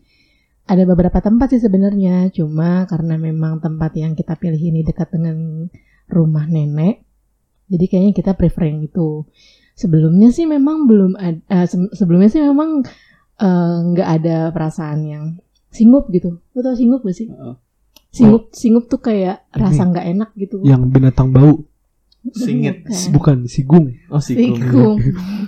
ada 0.69 0.83
beberapa 0.85 1.19
tempat 1.19 1.55
sih 1.55 1.63
sebenarnya, 1.63 2.29
cuma 2.35 2.85
karena 2.85 3.17
memang 3.17 3.63
tempat 3.63 3.95
yang 3.97 4.13
kita 4.13 4.37
pilih 4.37 4.59
ini 4.59 4.85
dekat 4.85 5.09
dengan 5.11 5.67
rumah 6.11 6.45
nenek, 6.45 7.03
jadi 7.67 7.85
kayaknya 7.89 8.13
kita 8.13 8.31
prefer 8.37 8.69
yang 8.69 8.85
itu. 8.85 9.25
Sebelumnya 9.73 10.29
sih 10.29 10.45
memang 10.45 10.85
belum 10.85 11.17
ada, 11.17 11.65
sebelumnya 11.97 12.29
sih 12.29 12.45
memang 12.45 12.85
eh, 13.41 13.77
nggak 13.89 14.09
ada 14.21 14.37
perasaan 14.53 14.99
yang 15.09 15.25
singup 15.73 16.05
gitu. 16.13 16.37
Lo 16.53 16.59
tau 16.61 16.77
singup 16.77 17.01
gak 17.01 17.17
sih? 17.17 17.27
Heeh. 17.33 17.55
Singup, 18.13 18.53
singup 18.53 18.85
tuh 18.85 19.01
kayak 19.01 19.49
rasa 19.49 19.89
nggak 19.89 20.05
enak 20.13 20.29
gitu. 20.37 20.61
Yang 20.61 20.85
binatang 20.93 21.33
bau, 21.33 21.65
Singit. 22.31 22.87
Bukan. 22.87 23.11
bukan 23.11 23.37
sigung. 23.51 23.85
Oh. 24.07 24.23
Sikum. 24.23 24.95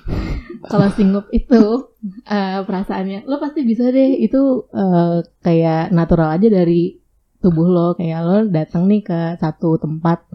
Kalau 0.71 0.89
singup 0.91 1.29
itu 1.29 1.93
eh, 2.25 2.59
perasaannya, 2.65 3.29
lo 3.29 3.37
pasti 3.37 3.61
bisa 3.63 3.87
deh 3.93 4.17
itu 4.17 4.65
eh, 4.73 5.23
kayak 5.45 5.93
natural 5.93 6.35
aja 6.35 6.49
dari 6.51 6.99
tubuh 7.39 7.69
lo. 7.69 7.87
Kayak 7.95 8.19
lo 8.25 8.37
datang 8.49 8.89
nih 8.89 9.05
ke 9.05 9.19
satu 9.37 9.77
tempat, 9.77 10.25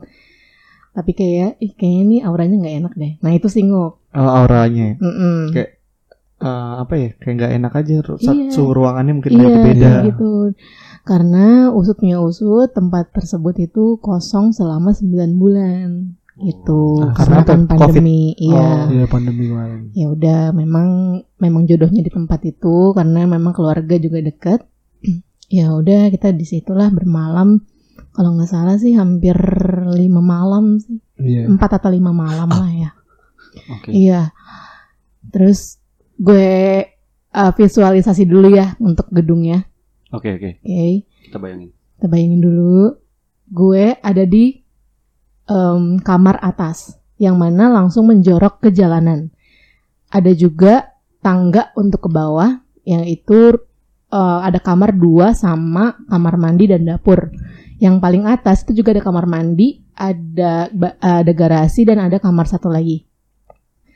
tapi 0.94 1.12
kayak, 1.18 1.58
ih 1.58 1.74
kayaknya 1.74 2.04
nih 2.06 2.20
auranya 2.24 2.56
nggak 2.62 2.76
enak 2.78 2.92
deh. 2.94 3.12
Nah 3.20 3.32
itu 3.34 3.50
singup. 3.50 4.00
Oh, 4.14 4.30
auranya. 4.30 4.96
Mm-mm. 5.02 5.50
Kayak 5.50 5.82
eh, 6.40 6.72
apa 6.78 6.94
ya? 6.94 7.10
Kayak 7.18 7.34
nggak 7.34 7.52
enak 7.58 7.72
aja. 7.74 7.94
Iya. 8.00 8.50
Suhu 8.54 8.70
ruangannya 8.70 9.12
mungkin 9.18 9.32
Iya, 9.34 9.56
beda. 9.66 9.92
gitu. 10.14 10.54
Karena 11.02 11.74
usutnya 11.74 12.22
usut, 12.22 12.70
tempat 12.70 13.10
tersebut 13.10 13.58
itu 13.58 13.98
kosong 13.98 14.54
selama 14.54 14.94
9 14.94 15.34
bulan. 15.42 16.19
Gitu. 16.40 16.82
Ah, 17.04 17.12
Karena 17.12 17.44
kan 17.44 17.60
pandemi. 17.64 18.32
Iya. 18.34 18.56
Oh, 18.56 18.80
iya 18.88 19.04
pandemi 19.04 19.44
kemarin. 19.46 19.92
ya 19.92 20.06
udah 20.08 20.40
memang 20.50 20.88
memang 21.36 21.62
jodohnya 21.64 22.00
di 22.00 22.08
tempat 22.08 22.40
itu 22.42 22.92
karena 22.92 23.24
memang 23.24 23.52
keluarga 23.52 23.96
juga 23.96 24.18
dekat 24.20 24.64
ya 25.52 25.68
udah 25.70 26.08
kita 26.08 26.32
di 26.32 26.44
situlah 26.44 26.88
bermalam 26.88 27.60
kalau 28.10 28.34
nggak 28.34 28.48
salah 28.48 28.74
sih 28.74 28.96
hampir 28.96 29.36
lima 29.90 30.18
malam 30.18 30.78
sih 30.78 30.96
Iya. 31.20 31.44
empat 31.46 31.76
atau 31.76 31.92
lima 31.92 32.10
malam 32.10 32.48
lah 32.48 32.72
ya 32.72 32.90
Oke. 33.76 33.92
iya 33.92 34.32
terus 35.26 35.76
gue 36.16 36.80
uh, 37.30 37.52
visualisasi 37.52 38.24
dulu 38.24 38.48
ya 38.48 38.72
untuk 38.80 39.12
gedungnya 39.12 39.68
Oke, 40.10 40.32
oke. 40.32 40.58
oke 40.58 40.88
Kita 41.22 41.36
bayangin. 41.36 41.70
kita 42.00 42.06
bayangin 42.08 42.40
dulu 42.40 42.96
gue 43.46 43.94
ada 43.96 44.24
di 44.24 44.64
em, 45.50 45.98
kamar 45.98 46.38
atas 46.38 46.94
yang 47.18 47.36
mana 47.36 47.68
langsung 47.68 48.06
menjorok 48.06 48.62
ke 48.62 48.68
jalanan. 48.70 49.28
Ada 50.08 50.32
juga 50.32 50.94
tangga 51.20 51.74
untuk 51.76 52.06
ke 52.06 52.10
bawah 52.10 52.62
yang 52.86 53.04
itu 53.04 53.58
eh, 54.08 54.40
ada 54.40 54.62
kamar 54.62 54.94
dua 54.94 55.34
sama 55.34 55.98
kamar 56.06 56.38
mandi 56.38 56.70
dan 56.70 56.86
dapur. 56.86 57.28
Yang 57.82 57.96
paling 57.98 58.24
atas 58.28 58.62
itu 58.64 58.80
juga 58.80 58.94
ada 58.94 59.02
kamar 59.02 59.26
mandi 59.26 59.82
ada 59.96 60.72
ada 61.00 61.32
garasi 61.36 61.84
dan 61.84 62.00
ada 62.00 62.16
kamar 62.16 62.48
satu 62.48 62.72
lagi. 62.72 63.04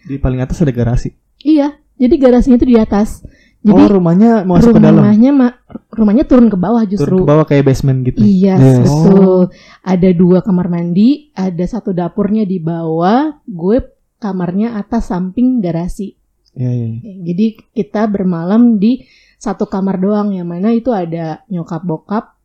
Di 0.04 0.20
paling 0.20 0.42
atas 0.42 0.60
ada 0.60 0.74
garasi. 0.74 1.16
iya 1.44 1.76
jadi 2.00 2.14
garasinya 2.18 2.56
itu 2.58 2.68
di 2.74 2.78
atas 2.80 3.22
oh, 3.64 3.68
jadi 3.80 3.84
rumahnya 3.96 4.30
masuk 4.44 4.76
ke 4.76 4.80
dalam. 4.80 5.00
rumahnya 5.00 5.30
ma- 5.32 5.56
rumahnya 5.88 6.24
turun 6.28 6.52
ke 6.52 6.58
bawah 6.60 6.84
justru 6.84 7.16
Turun 7.16 7.24
ke 7.24 7.30
bawah 7.32 7.44
kayak 7.48 7.64
basement 7.64 8.04
gitu. 8.04 8.20
Iya, 8.20 8.54
Yes. 8.60 8.76
betul. 8.84 9.48
Ada 9.80 10.08
dua 10.12 10.38
kamar 10.44 10.68
mandi, 10.68 11.32
ada 11.32 11.64
satu 11.64 11.96
dapurnya 11.96 12.44
di 12.44 12.60
bawah, 12.60 13.40
gue 13.44 13.78
kamarnya 14.20 14.76
atas 14.76 15.08
samping 15.08 15.64
garasi. 15.64 16.12
Iya, 16.54 16.70
iya. 16.70 16.88
Jadi 17.24 17.46
kita 17.72 18.04
bermalam 18.06 18.76
di 18.76 19.02
satu 19.40 19.64
kamar 19.66 19.96
doang, 19.96 20.36
yang 20.36 20.48
mana 20.48 20.70
itu 20.70 20.92
ada 20.92 21.42
nyokap 21.48 21.82
bokap 21.82 22.36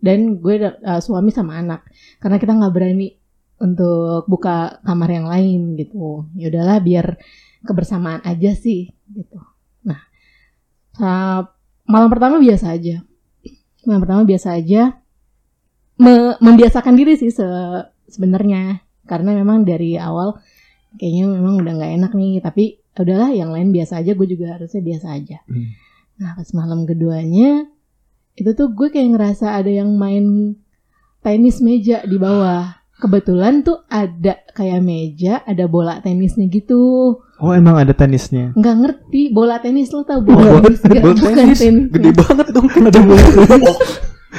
dan 0.00 0.40
gue 0.40 0.56
uh, 0.60 1.00
suami 1.00 1.30
sama 1.30 1.60
anak. 1.60 1.84
Karena 2.18 2.36
kita 2.40 2.52
nggak 2.56 2.72
berani 2.74 3.12
untuk 3.60 4.26
buka 4.26 4.82
kamar 4.82 5.08
yang 5.08 5.26
lain 5.30 5.60
gitu. 5.78 6.26
Ya 6.34 6.50
udahlah 6.50 6.82
biar 6.82 7.20
kebersamaan 7.62 8.24
aja 8.26 8.56
sih 8.58 8.90
gitu. 9.06 9.38
Nah, 10.94 11.42
sa- 11.42 11.48
malam 11.84 12.08
pertama 12.08 12.36
biasa 12.36 12.72
aja. 12.72 13.00
Malam 13.82 14.00
pertama 14.00 14.22
biasa 14.22 14.54
aja. 14.54 14.98
Me- 15.96 16.36
membiasakan 16.36 16.94
diri 16.94 17.14
sih 17.14 17.30
se- 17.30 17.86
sebenarnya 18.08 18.80
karena 19.04 19.34
memang 19.34 19.62
dari 19.62 19.94
awal 19.94 20.40
kayaknya 20.94 21.24
memang 21.30 21.58
udah 21.58 21.72
nggak 21.74 21.92
enak 21.96 22.12
nih 22.12 22.32
tapi 22.38 22.64
udahlah 22.92 23.30
yang 23.30 23.50
lain 23.50 23.70
biasa 23.70 23.98
aja 23.98 24.12
gue 24.12 24.26
juga 24.26 24.56
harusnya 24.56 24.78
biasa 24.80 25.06
aja 25.12 25.38
Hmm. 25.44 25.72
nah 26.16 26.32
pas 26.32 26.48
malam 26.52 26.84
keduanya 26.84 27.66
itu 28.34 28.50
tuh 28.52 28.68
gue 28.70 28.88
kayak 28.88 29.10
ngerasa 29.10 29.52
ada 29.52 29.68
yang 29.68 29.94
main 29.94 30.56
tenis 31.20 31.60
meja 31.60 32.02
di 32.02 32.16
bawah 32.16 32.72
kebetulan 32.98 33.62
tuh 33.62 33.80
ada 33.86 34.42
kayak 34.52 34.80
meja 34.80 35.40
ada 35.42 35.64
bola 35.66 35.98
tenisnya 35.98 36.46
gitu 36.46 37.16
Oh, 37.42 37.50
emang 37.50 37.74
ada 37.74 37.90
tenisnya. 37.90 38.54
nggak 38.54 38.74
ngerti 38.78 39.22
bola 39.28 39.58
tenis 39.58 39.90
lo 39.90 40.00
tau 40.02 40.22
bola- 40.22 40.56
bola 40.56 40.70
tenis 40.70 40.78
Nggak, 40.80 41.02
bola 41.02 41.30
tenis? 41.34 41.58
tenis 41.58 41.90
Gede 41.90 42.10
banget 42.14 42.46
dong. 42.48 42.66
Ada 42.86 43.00
bola 43.02 43.24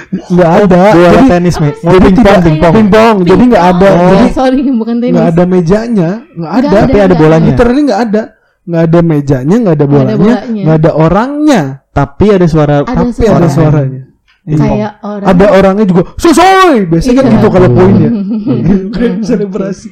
Nggak 0.03 0.51
ada. 0.59 0.81
Bola 0.89 1.09
Jadi 1.11 1.25
tenis, 1.29 1.55
Me. 1.57 1.69
Apa 1.69 1.75
sih? 1.75 1.99
pingpong, 2.01 2.41
pingpong, 2.41 2.73
pingpong. 2.73 3.15
Jadi 3.23 3.43
nggak 3.45 3.65
ada. 3.67 3.87
Oh, 3.91 4.09
Jadi 4.09 4.27
sorry 4.31 4.61
bukan 4.73 4.95
tenis 4.97 5.13
nggak 5.13 5.27
ada 5.29 5.43
mejanya, 5.45 6.09
nggak 6.31 6.53
ada. 6.55 6.67
Tapi 6.79 6.97
ada 6.97 7.13
bolanya. 7.13 7.47
Literally 7.49 7.81
nggak 7.83 8.01
ada. 8.01 8.23
Nggak 8.63 8.81
ada 8.81 8.99
mejanya, 9.03 9.55
nggak 9.59 9.75
ada 9.75 9.85
bolanya, 9.85 10.35
nggak 10.47 10.77
ada 10.79 10.91
orangnya. 10.95 11.61
Tapi 11.91 12.25
ada 12.31 12.45
suara 12.47 12.73
Ada 12.81 12.89
Tapi 12.89 13.11
suara. 13.13 13.35
ada 13.37 13.47
suaranya. 13.49 14.01
kayak 14.43 14.91
orang 14.99 15.27
Ada 15.29 15.45
orangnya 15.51 15.85
juga. 15.85 16.01
Sosoy, 16.15 16.83
biasanya 16.83 17.15
kan 17.15 17.23
Iya. 17.23 17.33
gitu 17.33 17.47
kalau 17.49 17.69
poinnya. 17.69 18.09
Kayak 18.93 19.13
selebrasi. 19.21 19.87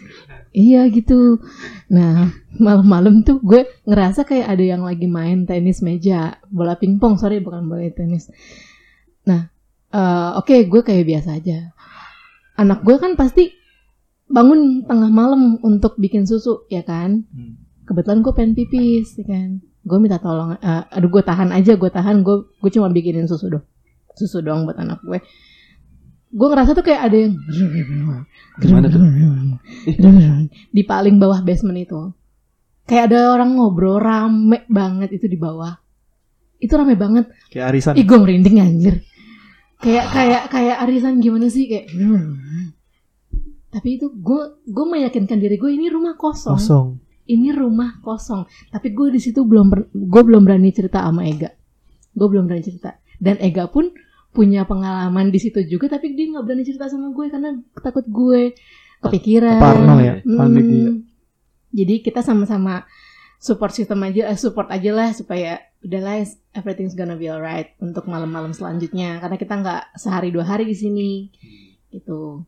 Iya 0.52 0.92
gitu. 0.92 1.40
Nah, 1.88 2.36
malam-malam 2.60 3.24
tuh 3.24 3.40
gue 3.40 3.64
ngerasa 3.88 4.28
kayak 4.28 4.52
ada 4.52 4.64
yang 4.64 4.84
lagi 4.84 5.08
main 5.08 5.48
tenis 5.48 5.80
meja, 5.80 6.44
bola 6.52 6.76
pingpong, 6.76 7.16
sorry 7.16 7.40
bukan 7.40 7.72
bola 7.72 7.88
tenis. 7.96 8.28
Nah, 9.24 9.48
eh, 9.96 10.30
oke 10.36 10.68
gue 10.68 10.82
kayak 10.84 11.08
biasa 11.08 11.40
aja. 11.40 11.72
Anak 12.60 12.84
gue 12.84 13.00
kan 13.00 13.16
pasti 13.16 13.56
bangun 14.28 14.84
tengah 14.84 15.08
malam 15.08 15.60
untuk 15.64 15.96
bikin 15.96 16.28
susu, 16.28 16.68
ya 16.68 16.84
kan? 16.84 17.24
Kebetulan 17.88 18.20
gue 18.20 18.34
pengen 18.36 18.52
pipis, 18.56 19.16
ya 19.24 19.26
kan? 19.28 19.64
Gue 19.88 19.98
minta 20.04 20.20
tolong, 20.20 20.60
eh, 20.60 20.84
aduh 20.92 21.08
gue 21.08 21.24
tahan 21.24 21.56
aja, 21.56 21.80
gue 21.80 21.92
tahan, 21.92 22.28
gue 22.28 22.44
gue 22.60 22.72
cuma 22.76 22.92
bikinin 22.92 23.24
susu 23.26 23.48
dong, 23.48 23.66
susu 24.20 24.44
dong 24.44 24.68
buat 24.68 24.76
anak 24.76 25.00
gue. 25.00 25.20
Gue 26.32 26.48
ngerasa 26.48 26.72
tuh 26.72 26.84
kayak 26.88 27.02
ada 27.12 27.18
yang 27.28 27.34
Gimana 28.64 28.88
tuh? 28.88 29.00
di 30.76 30.82
paling 30.88 31.20
bawah 31.20 31.44
basement 31.44 31.80
itu. 31.80 32.12
Kayak 32.88 33.12
ada 33.12 33.20
orang 33.36 33.56
ngobrol 33.56 34.00
rame 34.00 34.64
banget 34.72 35.12
itu 35.16 35.28
di 35.28 35.36
bawah. 35.36 35.76
Itu 36.60 36.76
rame 36.80 36.96
banget. 36.96 37.28
Kayak 37.52 37.66
arisan. 37.76 37.94
ih 38.00 38.06
gue 38.08 38.18
merinding 38.20 38.58
anjir. 38.64 38.96
Kayak 39.82 40.08
kayak 40.14 40.44
kayak 40.54 40.78
arisan 40.88 41.20
gimana 41.20 41.50
sih 41.50 41.66
kayak 41.68 41.90
tapi 43.72 43.96
itu 43.96 44.12
gue 44.12 44.68
gue 44.68 44.86
meyakinkan 44.86 45.40
diri 45.40 45.56
gue 45.56 45.72
ini 45.72 45.88
rumah 45.88 46.20
kosong, 46.20 46.60
Kosong. 46.60 46.88
ini 47.32 47.56
rumah 47.56 48.04
kosong. 48.04 48.44
Tapi 48.68 48.92
gue 48.92 49.16
di 49.16 49.20
situ 49.24 49.48
belum 49.48 49.72
gue 49.96 50.22
belum 50.28 50.44
berani 50.44 50.76
cerita 50.76 51.08
sama 51.08 51.24
Ega. 51.24 51.56
Gue 52.12 52.28
belum 52.28 52.52
berani 52.52 52.64
cerita. 52.68 53.00
Dan 53.16 53.40
Ega 53.40 53.72
pun 53.72 53.88
punya 54.32 54.64
pengalaman 54.64 55.28
di 55.28 55.40
situ 55.44 55.60
juga 55.68 55.92
tapi 55.92 56.16
dia 56.16 56.32
nggak 56.32 56.44
berani 56.48 56.64
cerita 56.64 56.88
sama 56.88 57.12
gue 57.12 57.28
karena 57.28 57.52
takut 57.84 58.08
gue 58.08 58.56
kepikiran 59.04 59.60
Parno 59.60 59.96
ya. 60.00 60.16
Hmm, 60.24 60.56
iya. 60.56 60.92
Jadi 61.72 61.96
kita 62.04 62.24
sama-sama 62.24 62.86
support 63.42 63.74
system 63.74 64.06
aja, 64.06 64.30
eh, 64.30 64.38
support 64.38 64.70
aja 64.70 64.92
lah 64.94 65.10
supaya 65.12 65.60
udahlah 65.82 66.22
everything's 66.54 66.94
gonna 66.94 67.18
be 67.18 67.26
alright 67.26 67.74
untuk 67.82 68.06
malam-malam 68.06 68.54
selanjutnya 68.54 69.18
karena 69.18 69.38
kita 69.42 69.54
nggak 69.58 69.84
sehari 69.98 70.30
dua 70.30 70.46
hari 70.46 70.70
di 70.70 70.78
sini 70.78 71.10
gitu. 71.90 72.46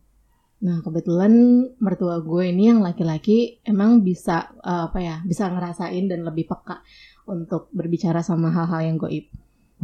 Nah 0.64 0.80
kebetulan 0.80 1.34
mertua 1.82 2.22
gue 2.22 2.48
ini 2.48 2.70
yang 2.70 2.80
laki-laki 2.80 3.60
emang 3.66 4.06
bisa 4.06 4.54
eh, 4.62 4.82
apa 4.88 4.98
ya 5.02 5.16
bisa 5.26 5.50
ngerasain 5.50 6.06
dan 6.06 6.22
lebih 6.22 6.46
peka 6.46 6.80
untuk 7.26 7.68
berbicara 7.74 8.22
sama 8.22 8.54
hal-hal 8.54 8.80
yang 8.86 8.96
goib. 8.96 9.26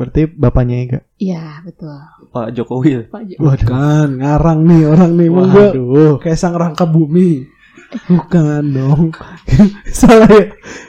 Berarti 0.00 0.25
bapaknya 0.25 0.76
Ega. 0.80 1.00
Iya 1.21 1.61
betul. 1.61 1.92
Pak 2.33 2.57
Jokowi 2.57 2.88
ya. 2.88 3.02
Pak 3.12 3.23
Jo- 3.28 3.37
Bukan, 3.45 4.09
ngarang 4.16 4.61
nih 4.64 4.83
orang 4.88 5.12
nih. 5.12 5.28
Emang 5.28 5.49
Waduh. 5.52 6.16
kayak 6.16 6.40
sang 6.40 6.57
rangka 6.57 6.88
bumi. 6.88 7.45
Bukan 8.09 8.62
dong. 8.73 9.12
Salah 9.92 10.25
ya. 10.33 10.47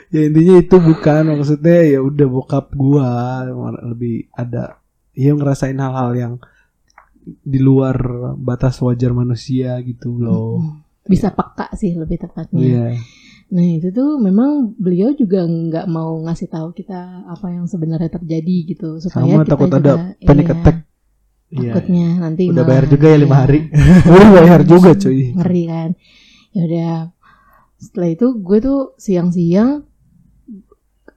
Ya 0.08 0.20
intinya 0.32 0.56
itu 0.56 0.76
bukan 0.80 1.36
maksudnya 1.36 1.84
ya 1.84 2.00
udah 2.00 2.24
bokap 2.24 2.72
gua 2.72 3.44
lebih 3.84 4.32
ada 4.32 4.80
ya 5.12 5.36
ngerasain 5.36 5.76
hal-hal 5.76 6.10
yang 6.16 6.34
di 7.22 7.60
luar 7.60 7.96
batas 8.34 8.80
wajar 8.80 9.12
manusia 9.12 9.76
gitu 9.84 10.16
loh. 10.16 10.56
bisa 11.02 11.34
peka 11.34 11.68
sih 11.76 11.92
lebih 11.92 12.16
tepatnya. 12.16 12.56
Iya. 12.56 12.86
Nah 13.52 13.66
itu 13.68 13.92
tuh 13.92 14.16
memang 14.16 14.72
beliau 14.80 15.12
juga 15.12 15.44
nggak 15.44 15.84
mau 15.86 16.16
ngasih 16.24 16.48
tahu 16.48 16.72
kita 16.72 17.28
apa 17.28 17.52
yang 17.52 17.68
sebenarnya 17.68 18.08
terjadi 18.08 18.56
gitu 18.64 18.96
supaya 18.96 19.28
Sama 19.28 19.44
kita 19.44 19.50
takut 19.52 19.68
juga, 19.68 19.78
ada 19.78 19.92
panic 20.18 20.46
iya, 20.48 20.54
attack. 20.56 20.76
Iya. 21.52 21.72
Takutnya 21.76 22.08
nanti 22.16 22.42
Udah 22.48 22.56
malah- 22.56 22.68
bayar 22.72 22.84
juga 22.88 23.06
ya 23.12 23.18
lima 23.20 23.36
iya. 23.36 23.42
hari. 23.44 23.60
Udah 24.16 24.28
bayar 24.32 24.60
juga 24.64 24.90
cuy. 24.96 25.20
ngeri 25.36 25.62
kan 25.68 25.90
ya 26.52 26.62
udah 26.68 26.96
setelah 27.76 28.08
itu 28.12 28.26
gue 28.38 28.58
tuh 28.60 28.80
siang-siang 28.96 29.88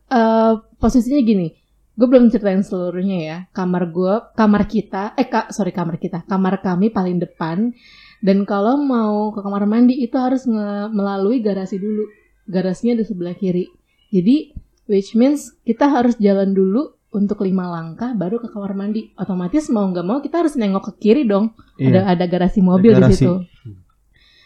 eh 0.07 0.53
posisinya 0.79 1.19
gini 1.21 1.47
gue 1.95 2.07
belum 2.07 2.27
ceritain 2.27 2.63
seluruhnya 2.63 3.17
ya 3.19 3.37
kamar 3.51 3.91
gue 3.91 4.13
kamar 4.31 4.63
kita 4.63 5.11
eh 5.15 5.27
kak 5.27 5.51
sorry 5.51 5.71
kamar 5.71 5.95
kita 5.95 6.23
kamar 6.23 6.59
kami 6.59 6.91
paling 6.91 7.19
depan 7.19 7.71
dan 8.19 8.43
kalau 8.43 8.79
mau 8.79 9.31
ke 9.31 9.39
kamar 9.39 9.63
mandi 9.67 9.99
itu 9.99 10.15
harus 10.15 10.47
melalui 10.91 11.39
garasi 11.39 11.79
dulu 11.79 12.03
garasinya 12.45 12.97
di 12.97 13.03
sebelah 13.03 13.33
kiri 13.33 13.67
jadi 14.09 14.53
which 14.85 15.13
means 15.13 15.53
kita 15.61 15.89
harus 15.89 16.15
jalan 16.17 16.53
dulu 16.53 16.93
untuk 17.09 17.41
lima 17.41 17.65
langkah 17.65 18.11
baru 18.11 18.37
ke 18.37 18.51
kamar 18.51 18.75
mandi 18.75 19.09
otomatis 19.15 19.71
mau 19.71 19.87
nggak 19.87 20.03
mau 20.03 20.19
kita 20.19 20.43
harus 20.43 20.53
nengok 20.53 20.91
ke 20.91 21.09
kiri 21.09 21.23
dong 21.23 21.55
ada 21.79 22.05
ada 22.05 22.25
garasi 22.25 22.59
mobil 22.59 22.91
Ada 22.91 23.07
di 23.07 23.15
garasi. 23.15 23.23
situ. 23.23 23.33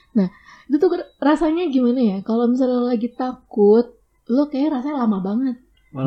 Nah, 0.09 0.27
itu 0.65 0.75
tuh 0.77 0.89
rasanya 1.17 1.65
gimana 1.67 1.97
ya? 1.97 2.17
Kalau 2.21 2.45
misalnya 2.45 2.81
lagi 2.85 3.09
takut, 3.09 3.93
lo 4.25 4.49
kayak 4.49 4.81
rasanya 4.81 5.05
lama 5.05 5.17
banget. 5.17 5.55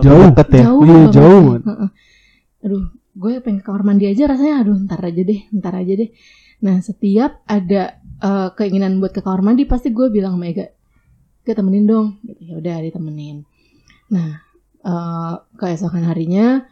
Jauh. 0.02 0.30
Deket 0.30 0.48
ya. 0.54 0.62
Jauh 0.66 0.80
Iya, 0.82 0.90
banget. 0.90 1.10
jauh, 1.14 1.40
man. 1.42 1.60
Heeh. 1.62 1.88
Aduh, 2.62 2.82
gue 3.14 3.32
pengen 3.42 3.58
ke 3.58 3.66
kamar 3.66 3.82
mandi 3.82 4.04
aja 4.06 4.22
rasanya 4.26 4.54
aduh 4.62 4.78
ntar 4.82 5.02
aja 5.02 5.22
deh, 5.22 5.40
ntar 5.50 5.74
aja 5.74 5.92
deh. 5.98 6.10
Nah, 6.62 6.78
setiap 6.78 7.42
ada 7.44 7.82
eh, 7.98 8.48
keinginan 8.54 8.98
buat 8.98 9.10
ke 9.10 9.22
kamar 9.22 9.42
mandi 9.42 9.66
pasti 9.66 9.90
gue 9.90 10.10
bilang 10.10 10.38
sama 10.38 10.46
Ega, 11.42 11.50
"Gue 11.50 11.54
temenin 11.58 11.84
dong." 11.90 12.06
Gitu. 12.22 12.40
Ya 12.46 12.54
udah 12.62 12.76
ditemenin. 12.86 13.42
Nah, 14.14 14.38
eh, 14.86 15.34
keesokan 15.58 16.06
harinya 16.06 16.66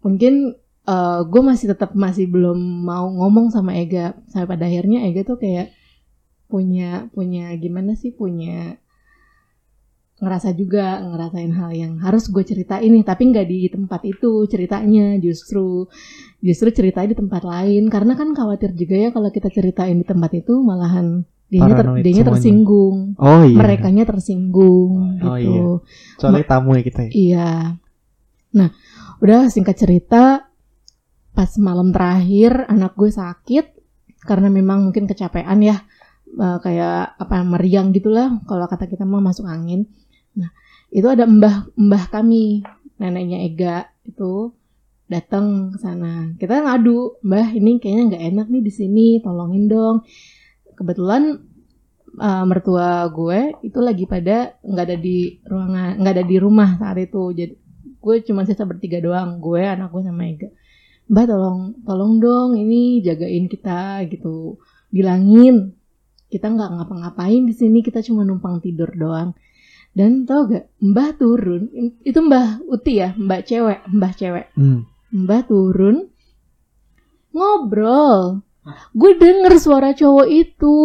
mungkin 0.00 0.56
eh, 0.88 1.20
gue 1.28 1.42
masih 1.44 1.76
tetap 1.76 1.92
masih 1.92 2.26
belum 2.32 2.56
mau 2.88 3.06
ngomong 3.12 3.52
sama 3.52 3.76
Ega 3.76 4.16
sampai 4.32 4.48
pada 4.48 4.64
akhirnya 4.68 5.04
Ega 5.04 5.20
tuh 5.26 5.36
kayak 5.36 5.76
punya 6.48 7.12
punya 7.12 7.52
gimana 7.60 7.92
sih 7.92 8.08
punya 8.16 8.80
ngerasa 10.18 10.50
juga 10.58 10.98
ngerasain 10.98 11.52
hal 11.54 11.70
yang 11.76 11.92
harus 12.02 12.26
gue 12.26 12.42
ceritain 12.42 12.90
tapi 13.06 13.22
nggak 13.30 13.46
di 13.46 13.70
tempat 13.70 14.02
itu 14.02 14.50
ceritanya 14.50 15.14
justru 15.22 15.86
justru 16.42 16.74
ceritanya 16.74 17.14
di 17.14 17.18
tempat 17.22 17.46
lain 17.46 17.86
karena 17.86 18.18
kan 18.18 18.34
khawatir 18.34 18.74
juga 18.74 18.96
ya 18.98 19.08
kalau 19.14 19.30
kita 19.30 19.46
ceritain 19.46 20.02
di 20.02 20.06
tempat 20.08 20.34
itu 20.34 20.58
malahan 20.58 21.22
dianya 21.48 21.74
ter, 21.80 21.86
dianya 22.04 22.24
tersinggung 22.28 23.16
Oh 23.16 23.42
iya. 23.44 23.56
merekanya 23.56 24.04
tersinggung 24.04 25.20
Oh, 25.24 25.36
gitu 25.36 25.40
iya. 25.40 25.64
Soalnya 26.20 26.44
tamu 26.44 26.76
ya 26.76 26.82
kita 26.84 27.08
ya. 27.08 27.10
Iya. 27.12 27.50
Nah, 28.48 28.68
udah 29.20 29.48
singkat 29.52 29.76
cerita, 29.76 30.48
pas 31.36 31.50
malam 31.60 31.92
terakhir 31.92 32.68
anak 32.68 32.96
gue 32.96 33.12
sakit 33.12 33.66
karena 34.24 34.48
memang 34.52 34.88
mungkin 34.88 35.08
kecapean 35.08 35.60
ya, 35.64 35.84
Eh, 36.28 36.58
kayak 36.60 37.16
apa 37.16 37.40
meriang 37.40 37.88
gitulah 37.96 38.44
kalau 38.44 38.68
kata 38.68 38.84
kita 38.84 39.08
mah 39.08 39.24
masuk 39.24 39.48
angin. 39.48 39.88
Nah, 40.36 40.52
itu 40.92 41.08
ada 41.08 41.24
mbah 41.24 41.72
mbah 41.72 42.04
kami, 42.12 42.60
neneknya 43.00 43.48
Ega 43.48 43.88
itu 44.04 44.52
datang 45.08 45.72
ke 45.72 45.78
sana. 45.80 46.36
Kita 46.36 46.60
ngadu, 46.60 47.24
mbah 47.24 47.48
ini 47.56 47.80
kayaknya 47.80 48.02
nggak 48.12 48.24
enak 48.28 48.46
nih 48.52 48.62
di 48.62 48.72
sini, 48.72 49.08
tolongin 49.24 49.72
dong. 49.72 50.04
Kebetulan 50.78 51.42
eh, 52.22 52.44
mertua 52.46 53.10
gue 53.10 53.58
itu 53.66 53.78
lagi 53.82 54.06
pada 54.06 54.54
nggak 54.62 54.86
ada 54.86 54.96
di 54.96 55.42
ruangan 55.42 55.98
nggak 55.98 56.14
ada 56.14 56.24
di 56.24 56.36
rumah 56.38 56.78
saat 56.78 57.02
itu. 57.02 57.34
Jadi 57.34 57.54
gue 57.98 58.14
cuma 58.22 58.46
sisa 58.46 58.62
bertiga 58.62 59.02
doang 59.02 59.42
gue 59.42 59.62
anak 59.66 59.90
gue 59.90 60.02
sama 60.06 60.22
Ega. 60.30 60.48
Mbak 61.08 61.24
tolong 61.26 61.60
tolong 61.82 62.12
dong 62.22 62.50
ini 62.54 63.02
jagain 63.02 63.50
kita 63.50 64.06
gitu. 64.06 64.62
Bilangin 64.94 65.74
kita 66.30 66.46
nggak 66.52 66.70
ngapa-ngapain 66.78 67.42
di 67.48 67.54
sini 67.56 67.82
kita 67.82 68.04
cuma 68.06 68.22
numpang 68.22 68.62
tidur 68.62 68.92
doang. 68.94 69.34
Dan 69.96 70.28
tau 70.28 70.46
gak 70.46 70.68
mbah 70.78 71.16
turun 71.18 71.66
itu 72.06 72.18
mbah 72.22 72.62
Uti 72.70 73.02
ya 73.02 73.18
mbak 73.18 73.48
cewek 73.48 73.82
mbah 73.90 74.12
cewek. 74.14 74.46
Hmm. 74.54 74.86
mbah 75.08 75.42
turun 75.48 76.12
ngobrol 77.32 78.44
gue 78.90 79.12
denger 79.14 79.52
suara 79.56 79.90
cowok 79.90 80.28
itu 80.28 80.76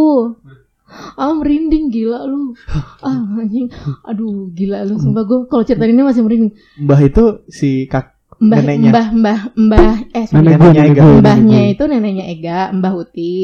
ah 1.13 1.33
merinding 1.33 1.89
gila 1.89 2.23
lu 2.23 2.53
ah 3.01 3.17
anjing 3.35 3.67
aduh 4.03 4.49
gila 4.49 4.83
lu 4.83 4.95
sumpah 4.95 5.23
gue 5.23 5.39
kalau 5.47 5.63
cerita 5.63 5.83
ini 5.83 6.01
masih 6.01 6.21
merinding 6.21 6.53
Mbah 6.79 6.99
itu 7.01 7.23
si 7.47 7.85
kak 7.85 8.13
mbah 8.35 8.59
Neneknya. 8.59 8.89
mbah 8.89 9.07
mbah 9.13 9.39
mbah 9.55 9.93
eh 10.11 10.25
sorry. 10.25 10.43
Nenek 10.43 10.53
gue, 10.53 10.67
Neneknya 10.67 10.73
nenek 10.75 10.91
Ega. 10.91 11.03
gue. 11.03 11.19
mbahnya 11.19 11.61
itu 11.67 11.83
neneknya 11.85 12.25
Ega 12.27 12.59
mbah 12.71 12.93
Uti 12.93 13.35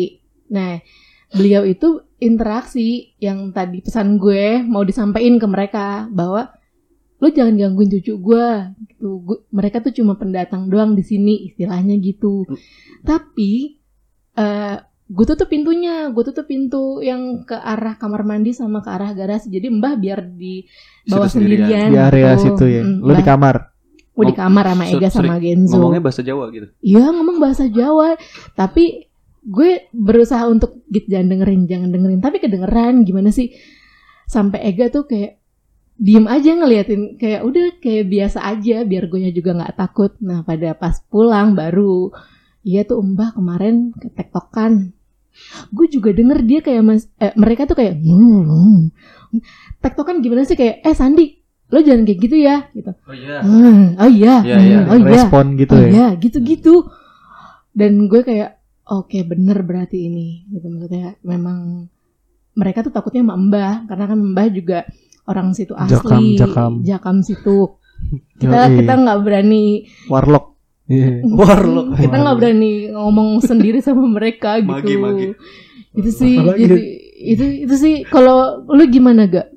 nah 0.47 0.71
beliau 1.29 1.61
itu 1.63 1.87
interaksi 2.19 2.87
yang 3.17 3.49
tadi 3.49 3.79
pesan 3.79 4.17
gue 4.17 4.61
mau 4.61 4.81
disampaikan 4.81 5.37
ke 5.37 5.47
mereka 5.47 5.87
bahwa 6.09 6.51
lu 7.17 7.29
jangan 7.29 7.53
gangguin 7.53 7.89
cucu 7.89 8.13
gue 8.15 8.47
gitu 8.87 9.09
Gu- 9.21 9.43
mereka 9.49 9.79
tuh 9.79 9.91
cuma 9.91 10.15
pendatang 10.15 10.67
doang 10.67 10.93
di 10.93 11.01
sini 11.01 11.47
istilahnya 11.47 11.97
gitu 11.97 12.45
tapi 13.01 13.78
eh 14.39 14.75
gue 15.09 15.25
tutup 15.25 15.49
pintunya 15.49 16.13
gue 16.13 16.23
tutup 16.23 16.45
pintu 16.45 17.01
yang 17.01 17.41
ke 17.41 17.57
arah 17.57 17.97
kamar 17.97 18.21
mandi 18.21 18.53
sama 18.53 18.85
ke 18.85 18.89
arah 18.93 19.09
garasi 19.17 19.49
jadi 19.49 19.73
mbah 19.73 19.97
biar 19.97 20.21
di 20.21 20.69
bawah 21.09 21.25
Situ 21.25 21.41
sendirian. 21.41 21.65
sendirian, 21.65 21.89
di 21.89 21.97
area 21.97 22.29
gitu. 22.37 22.43
situ 22.45 22.65
ya. 22.69 22.81
Mm, 22.85 22.97
Lu 23.01 23.13
di 23.17 23.25
kamar. 23.25 23.55
gue 24.19 24.25
di 24.27 24.35
kamar 24.35 24.65
sama 24.75 24.83
Ega 24.91 25.07
sorry, 25.07 25.31
sama 25.31 25.35
Genzo 25.39 25.75
Ngomongnya 25.79 26.03
bahasa 26.03 26.21
Jawa 26.21 26.45
gitu. 26.51 26.67
Iya 26.83 27.03
ngomong 27.07 27.37
bahasa 27.39 27.65
Jawa, 27.71 28.19
tapi 28.51 29.07
gue 29.39 29.87
berusaha 29.95 30.43
untuk 30.51 30.83
git 30.91 31.07
jangan 31.07 31.39
dengerin, 31.39 31.61
jangan 31.71 31.89
dengerin, 31.89 32.19
tapi 32.19 32.37
kedengeran 32.43 33.07
gimana 33.07 33.31
sih? 33.31 33.55
Sampai 34.27 34.61
Ega 34.67 34.91
tuh 34.91 35.07
kayak 35.07 35.39
diem 35.95 36.27
aja 36.27 36.51
ngeliatin, 36.51 37.15
kayak 37.15 37.47
udah 37.47 37.79
kayak 37.79 38.11
biasa 38.11 38.43
aja, 38.43 38.83
biar 38.83 39.07
gue 39.07 39.31
juga 39.31 39.55
nggak 39.55 39.75
takut. 39.79 40.11
Nah 40.19 40.43
pada 40.43 40.75
pas 40.75 40.99
pulang 41.07 41.55
baru, 41.55 42.11
iya 42.69 42.81
tuh 42.85 43.01
Mbah 43.01 43.33
kemarin 43.33 43.89
ketektokan. 43.97 44.93
Gue 45.71 45.87
juga 45.87 46.13
denger 46.13 46.39
dia 46.43 46.59
kayak 46.59 46.83
mas, 46.83 47.09
eh, 47.17 47.33
mereka 47.33 47.65
tuh 47.65 47.73
kayak, 47.73 47.97
"Hmm, 47.97 48.41
hmm." 48.45 48.77
tektokan 49.79 50.19
gimana 50.19 50.43
sih 50.43 50.53
kayak, 50.53 50.83
eh 50.83 50.91
Sandi, 50.91 51.25
lo 51.69 51.79
jangan 51.79 52.03
kayak 52.03 52.19
gitu 52.19 52.35
ya, 52.35 52.67
gitu. 52.73 52.91
Oh 53.07 53.15
iya. 53.15 53.37
"Hmm, 53.39 53.95
oh 53.95 54.09
iya, 54.09 54.35
Iya, 54.43 54.57
iya. 54.59 54.79
hmm, 54.83 54.91
oh 54.91 54.97
iya. 54.99 55.09
Respon 55.15 55.45
gitu 55.55 55.73
Oh 55.73 55.79
ya. 55.79 55.89
ya, 55.89 56.07
gitu-gitu. 56.17 56.75
Dan 57.71 58.05
gue 58.05 58.21
kayak, 58.21 58.59
oke 58.85 59.17
bener 59.23 59.57
berarti 59.63 59.97
ini. 60.05 60.27
Gitu 60.51 60.65
maksudnya 60.67 61.15
memang 61.23 61.87
mereka 62.53 62.83
tuh 62.83 62.91
takutnya 62.91 63.23
sama 63.23 63.39
Mbah 63.39 63.73
karena 63.87 64.05
kan 64.05 64.19
Mbah 64.19 64.47
juga 64.51 64.79
orang 65.23 65.53
situ 65.53 65.71
asli, 65.77 66.35
Jakam, 66.35 66.83
jakam. 66.83 67.17
situ. 67.23 67.79
Kita 68.41 68.67
Yoi. 68.67 68.75
kita 68.79 68.93
nggak 68.95 69.19
berani, 69.23 69.87
Warlock. 70.07 70.58
Iya. 70.89 71.21
Warlock. 71.21 72.01
kita 72.01 72.15
nggak 72.17 72.35
berani 72.41 72.73
ngomong 72.89 73.45
sendiri 73.45 73.77
sama 73.77 74.09
mereka 74.09 74.57
gitu. 74.57 74.73
Magi, 74.73 74.95
magi. 74.97 75.27
Itu 75.93 76.09
sih, 76.09 76.33
jadi 76.41 76.77
itu 77.19 77.45
itu 77.69 77.75
sih. 77.77 77.95
Kalau 78.09 78.65
lu 78.65 78.83
gimana 78.89 79.29
gak? 79.29 79.53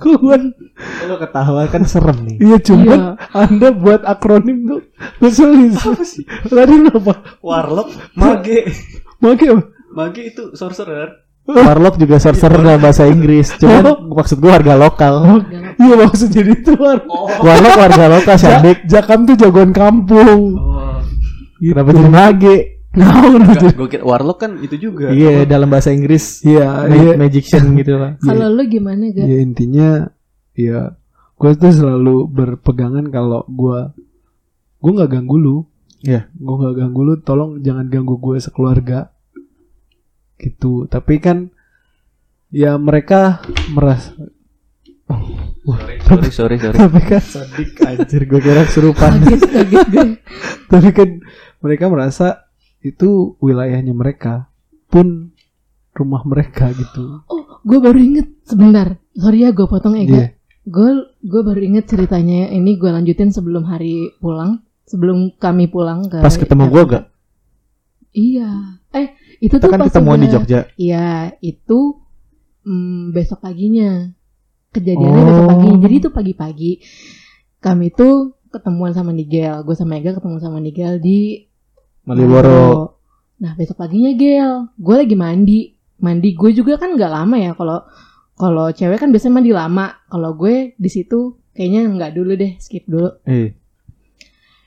Kuan. 0.00 0.56
Lu 1.04 1.14
ketawa 1.20 1.68
kan 1.68 1.84
serem 1.84 2.24
nih. 2.24 2.36
Iya 2.40 2.58
cuman 2.64 2.88
Iya. 2.88 3.12
Anda 3.36 3.68
buat 3.76 4.00
akronim 4.08 4.64
tuh 4.64 4.80
ngeselin. 5.20 5.76
Apa 5.76 6.04
sih? 6.04 6.24
Tadi 6.48 6.74
lu 6.80 6.90
apa? 6.96 7.14
Warlock, 7.44 8.16
mage. 8.16 8.72
Mage 9.20 9.44
apa? 9.52 9.62
Mage 9.92 10.22
itu 10.32 10.56
sorcerer. 10.56 11.28
Warlock 11.44 11.98
juga 11.98 12.16
sorcerer 12.22 12.62
dalam 12.62 12.80
bahasa 12.80 13.04
Inggris. 13.10 13.52
Cuman 13.60 14.08
maksud 14.08 14.38
gua 14.40 14.56
warga 14.56 14.74
lokal. 14.78 15.44
Iya 15.76 15.94
maksud 15.96 16.28
jadi 16.32 16.52
itu 16.56 16.72
war. 16.78 17.04
Oh. 17.10 17.28
Warlock 17.28 17.74
warga 17.76 18.04
lokal. 18.08 18.36
Jakam 18.88 19.28
tuh 19.28 19.36
jagoan 19.36 19.72
kampung. 19.74 20.56
Oh. 20.56 20.69
Kenapa 21.60 21.88
jadi 21.92 22.08
mage? 22.10 22.56
Nah, 22.90 23.22
Enggak, 23.22 23.78
gue 23.78 23.88
kira 23.88 24.02
Warlock 24.02 24.38
kan 24.42 24.58
itu 24.58 24.74
juga. 24.74 25.14
Iya, 25.14 25.46
dalam 25.46 25.70
bahasa 25.70 25.94
Inggris 25.94 26.42
Iya, 26.42 26.90
ma- 26.90 26.90
iya. 26.90 27.14
magician 27.14 27.70
gitu 27.78 27.94
lah. 27.94 28.18
Kalau 28.18 28.50
lu 28.50 28.66
gimana 28.66 29.14
gak? 29.14 29.30
Ya 29.30 29.36
intinya 29.38 29.88
ya 30.58 30.98
gue 31.38 31.50
tuh 31.54 31.70
selalu 31.70 32.26
berpegangan 32.26 33.06
kalau 33.08 33.46
gue 33.46 33.94
gue 34.80 34.90
nggak 34.90 35.10
ganggu 35.12 35.36
lu. 35.38 35.56
Iya. 36.02 36.26
Gue 36.34 36.54
nggak 36.56 36.76
ganggu 36.76 37.00
lu. 37.04 37.14
Tolong 37.22 37.62
jangan 37.62 37.86
ganggu 37.86 38.18
gue 38.18 38.42
sekeluarga. 38.42 39.14
Gitu. 40.34 40.90
Tapi 40.90 41.22
kan 41.22 41.46
ya 42.50 42.74
mereka 42.74 43.38
merasa 43.70 44.18
Sorry, 45.60 46.30
sorry, 46.30 46.56
sorry. 46.56 46.74
tapi 46.82 47.00
kan 47.02 47.22
Sadik 47.22 47.78
anjir 47.82 48.22
gua 48.26 48.40
kira 48.40 48.62
kesurupan. 48.64 49.10
Kaget 49.20 49.42
kaget 49.46 49.86
gue. 49.86 50.08
tapi 50.72 50.88
kan 50.90 51.08
mereka 51.60 51.88
merasa 51.88 52.48
itu 52.80 53.36
wilayahnya 53.38 53.92
mereka 53.92 54.48
pun 54.88 55.32
rumah 55.92 56.24
mereka 56.24 56.72
gitu. 56.72 57.20
Oh, 57.26 57.60
gue 57.60 57.78
baru 57.78 57.98
inget 57.98 58.26
sebentar. 58.42 58.96
Sorry 59.12 59.44
ya 59.44 59.52
gue 59.52 59.66
potong 59.66 59.94
Ega. 59.94 60.10
Iya. 60.10 60.26
Gue 60.64 60.90
gue 61.20 61.42
baru 61.42 61.60
inget 61.60 61.86
ceritanya 61.86 62.48
ini 62.48 62.76
gue 62.76 62.88
lanjutin 62.88 63.28
sebelum 63.28 63.64
hari 63.64 64.14
pulang, 64.18 64.62
sebelum 64.86 65.36
kami 65.36 65.68
pulang 65.68 66.08
ke 66.08 66.20
Pas 66.20 66.32
ketemu 66.32 66.64
gue 66.68 66.82
gak? 66.88 67.04
Iya. 68.10 68.50
Eh, 68.90 69.14
itu 69.38 69.54
Kita 69.54 69.66
tuh 69.66 69.70
kan 69.70 69.80
pas 69.80 69.88
ketemuan 69.92 70.18
di 70.18 70.26
udah- 70.26 70.34
Jogja. 70.34 70.60
Iya, 70.74 71.08
itu 71.40 71.78
mm, 72.64 73.12
besok 73.12 73.38
paginya. 73.40 74.10
Kejadiannya 74.70 75.10
Oh. 75.10 75.26
besok 75.26 75.46
paginya. 75.50 75.78
Jadi 75.80 75.94
itu 75.96 76.08
pagi-pagi 76.10 76.72
kami 77.58 77.86
tuh 77.90 78.14
ketemuan 78.48 78.94
sama 78.94 79.10
Nigel. 79.10 79.62
Gue 79.62 79.74
sama 79.74 79.98
Ega 79.98 80.14
ketemu 80.14 80.36
sama 80.38 80.58
Nigel 80.58 80.98
di 80.98 81.49
Malioboro. 82.04 82.96
Nah 83.38 83.52
besok 83.54 83.76
paginya 83.78 84.12
Gel, 84.12 84.68
gue 84.74 84.94
lagi 84.96 85.16
mandi. 85.16 85.60
Mandi 85.98 86.32
gue 86.32 86.50
juga 86.52 86.76
kan 86.76 86.92
nggak 86.92 87.12
lama 87.12 87.36
ya. 87.36 87.52
Kalau 87.52 87.84
kalau 88.34 88.66
cewek 88.70 88.96
kan 88.96 89.08
biasanya 89.08 89.34
mandi 89.34 89.52
lama. 89.52 89.86
Kalau 90.06 90.32
gue 90.32 90.72
di 90.74 90.88
situ 90.88 91.36
kayaknya 91.52 91.88
nggak 91.90 92.12
dulu 92.14 92.32
deh, 92.34 92.56
skip 92.56 92.84
dulu. 92.84 93.20
Eh, 93.24 93.52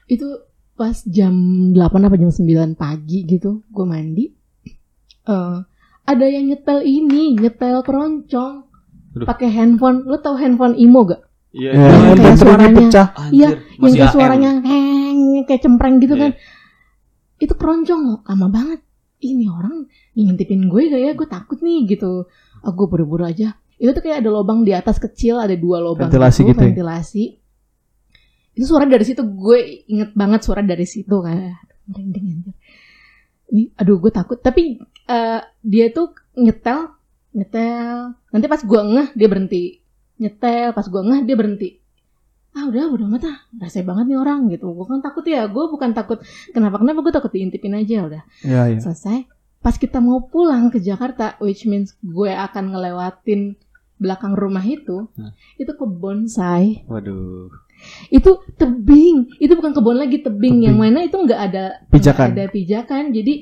Itu 0.05 0.27
pas 0.73 0.99
jam 1.05 1.33
8 1.71 1.79
apa 1.79 2.15
jam 2.15 2.29
9 2.29 2.73
pagi 2.75 3.23
gitu, 3.23 3.61
gue 3.65 3.85
mandi. 3.85 4.25
Eh 5.23 5.57
ada 6.03 6.25
yang 6.27 6.45
nyetel 6.45 6.81
ini, 6.81 7.33
nyetel 7.33 7.81
keroncong. 7.81 8.67
Pakai 9.15 9.47
handphone. 9.47 10.03
Lo 10.03 10.17
tau 10.17 10.33
handphone 10.33 10.73
Imo 10.75 11.05
gak? 11.05 11.21
Iya. 11.53 11.69
ya, 11.69 11.77
Yang 11.77 11.93
kayak 11.93 12.01
baterainya 12.01 12.33
suaranya- 12.35 12.89
pecah. 12.89 13.07
Iya, 13.29 13.47
Anjir, 13.47 13.57
yang 13.77 13.93
kayak 13.93 14.11
suaranya 14.11 14.51
heng, 14.59 15.19
kayak 15.45 15.61
cempreng 15.61 15.95
gitu 16.01 16.13
Iya. 16.13 16.21
kan. 16.23 16.31
Itu 17.43 17.59
keroncong 17.59 18.01
loh, 18.07 18.19
lama 18.23 18.47
banget. 18.47 18.79
Ini 19.19 19.51
orang 19.51 19.83
ngintipin 20.15 20.71
gue 20.71 20.87
gak 20.87 21.01
ya? 21.03 21.11
Gue 21.11 21.27
takut 21.27 21.59
nih 21.59 21.83
gitu. 21.91 22.31
Aku 22.63 22.87
buru-buru 22.87 23.27
aja. 23.27 23.59
Itu 23.75 23.91
tuh 23.91 23.99
kayak 23.99 24.23
ada 24.23 24.31
lubang 24.31 24.63
di 24.63 24.71
atas 24.71 24.95
kecil, 24.95 25.43
ada 25.43 25.51
dua 25.59 25.83
lubang 25.83 26.07
Ventilasi 26.07 26.39
gitu 26.47 26.55
ya? 26.55 26.71
ventilasi. 26.71 27.23
Itu 28.55 28.63
suara 28.63 28.87
dari 28.87 29.03
situ 29.03 29.27
gue 29.27 29.59
inget 29.91 30.15
banget 30.15 30.47
suara 30.47 30.63
dari 30.63 30.87
situ 30.87 31.19
kan. 31.19 31.51
Merinding 31.91 32.25
anjir. 32.31 32.55
Ini, 33.51 33.63
aduh 33.75 33.99
gue 33.99 34.11
takut. 34.15 34.39
Tapi 34.39 34.79
eh, 35.11 35.41
dia 35.59 35.85
tuh 35.91 36.15
nyetel, 36.39 36.95
nyetel. 37.35 38.15
Nanti 38.31 38.45
pas 38.47 38.63
gue 38.63 38.81
ngeh 38.87 39.07
dia 39.19 39.27
berhenti. 39.27 39.83
Nyetel, 40.15 40.71
pas 40.71 40.87
gue 40.87 41.01
ngeh 41.03 41.21
dia 41.27 41.35
berhenti 41.35 41.82
ah 42.53 42.63
udah 42.63 42.85
udah 42.87 43.05
amat 43.07 43.23
ah 43.25 43.37
rese 43.57 43.81
banget 43.81 44.05
nih 44.05 44.15
orang 44.15 44.45
gitu 44.47 44.69
gue 44.69 44.85
kan 44.85 44.99
takut 44.99 45.23
ya 45.23 45.45
gue 45.45 45.63
bukan 45.67 45.89
takut 45.91 46.21
kenapa 46.49 46.77
kenapa 46.77 46.99
gue 46.99 47.11
takut 47.11 47.31
diintipin 47.31 47.73
aja 47.73 48.05
udah 48.05 48.21
Iya, 48.41 48.61
iya. 48.69 48.79
selesai 48.79 49.25
pas 49.57 49.73
kita 49.73 49.97
mau 49.97 50.21
pulang 50.21 50.67
ke 50.67 50.77
Jakarta 50.77 51.33
which 51.39 51.63
means 51.63 51.97
gue 51.99 52.29
akan 52.29 52.71
ngelewatin 52.71 53.57
belakang 53.95 54.33
rumah 54.33 54.61
itu 54.61 55.07
Hmm. 55.11 55.31
itu 55.55 55.71
kebun 55.71 56.27
say 56.27 56.83
Waduh. 56.85 57.49
itu 58.09 58.31
tebing 58.53 59.33
itu 59.37 59.53
bukan 59.53 59.71
kebun 59.71 59.97
lagi 59.97 60.19
tebing, 60.19 60.61
yang 60.61 60.75
Tebing. 60.75 60.93
mana 60.93 60.99
itu 61.01 61.15
nggak 61.15 61.41
ada 61.43 61.63
Pijakan. 61.89 62.27
nggak 62.29 62.37
ada 62.37 62.45
pijakan 62.49 63.03
jadi 63.11 63.33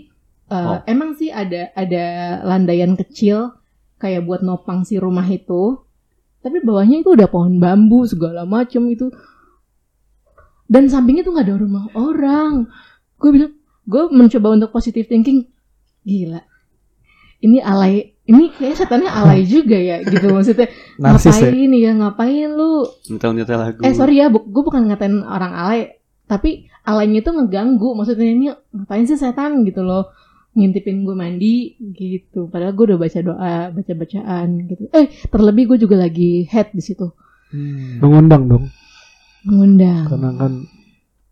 eh, 0.48 0.68
Oh. 0.68 0.80
emang 0.86 1.16
sih 1.16 1.28
ada 1.28 1.72
ada 1.74 2.06
landaian 2.44 2.94
kecil 2.94 3.56
kayak 3.98 4.24
buat 4.24 4.42
nopang 4.42 4.82
si 4.82 4.96
rumah 4.96 5.26
itu 5.26 5.80
tapi 6.42 6.58
bawahnya 6.62 7.06
itu 7.06 7.14
udah 7.14 7.30
pohon 7.30 7.62
bambu 7.62 8.06
segala 8.06 8.46
macem 8.46 8.86
itu 8.90 9.10
dan 10.66 10.90
sampingnya 10.90 11.26
tuh 11.26 11.34
nggak 11.38 11.48
ada 11.48 11.58
rumah 11.58 11.86
orang 11.94 12.68
gue 13.22 13.30
bilang 13.30 13.54
gue 13.86 14.04
mencoba 14.10 14.48
untuk 14.58 14.70
positive 14.74 15.06
thinking 15.10 15.50
gila 16.06 16.42
ini 17.42 17.58
alay 17.62 18.14
ini 18.30 18.54
kayak 18.54 18.78
setannya 18.78 19.10
alay 19.10 19.44
juga 19.54 19.78
ya 19.78 20.06
gitu 20.06 20.30
maksudnya 20.30 20.70
Narsis 21.02 21.34
ya. 21.34 21.50
ngapain 21.50 21.72
ya 21.74 21.92
ngapain 21.98 22.50
lu 22.54 22.86
Nyetel-nyetel 23.10 23.58
lagu. 23.58 23.80
Eh 23.82 23.94
sorry 23.98 24.22
ya, 24.22 24.30
bu, 24.30 24.46
gue 24.46 24.64
bukan 24.64 24.86
ngatain 24.86 25.26
orang 25.26 25.54
alay, 25.58 25.82
tapi 26.30 26.70
alaynya 26.86 27.26
tuh 27.26 27.34
ngeganggu. 27.36 27.98
Maksudnya 27.98 28.28
ini 28.30 28.46
ngapain 28.72 29.04
sih 29.10 29.18
setan 29.18 29.66
gitu 29.66 29.82
loh, 29.82 30.14
ngintipin 30.52 31.02
gue 31.02 31.14
mandi 31.14 31.56
gitu. 31.92 32.46
Padahal 32.46 32.72
gue 32.72 32.86
udah 32.88 33.00
baca 33.00 33.20
doa, 33.20 33.56
baca 33.70 33.92
bacaan 33.94 34.48
gitu. 34.66 34.84
Eh 34.90 35.08
terlebih 35.26 35.64
gue 35.66 35.78
juga 35.80 35.96
lagi 35.98 36.44
head 36.46 36.72
di 36.72 36.82
situ, 36.82 37.08
Mengundang 37.98 38.48
dong. 38.48 38.66
mengundang. 39.42 40.06
Karena 40.06 40.30
kan 40.36 40.54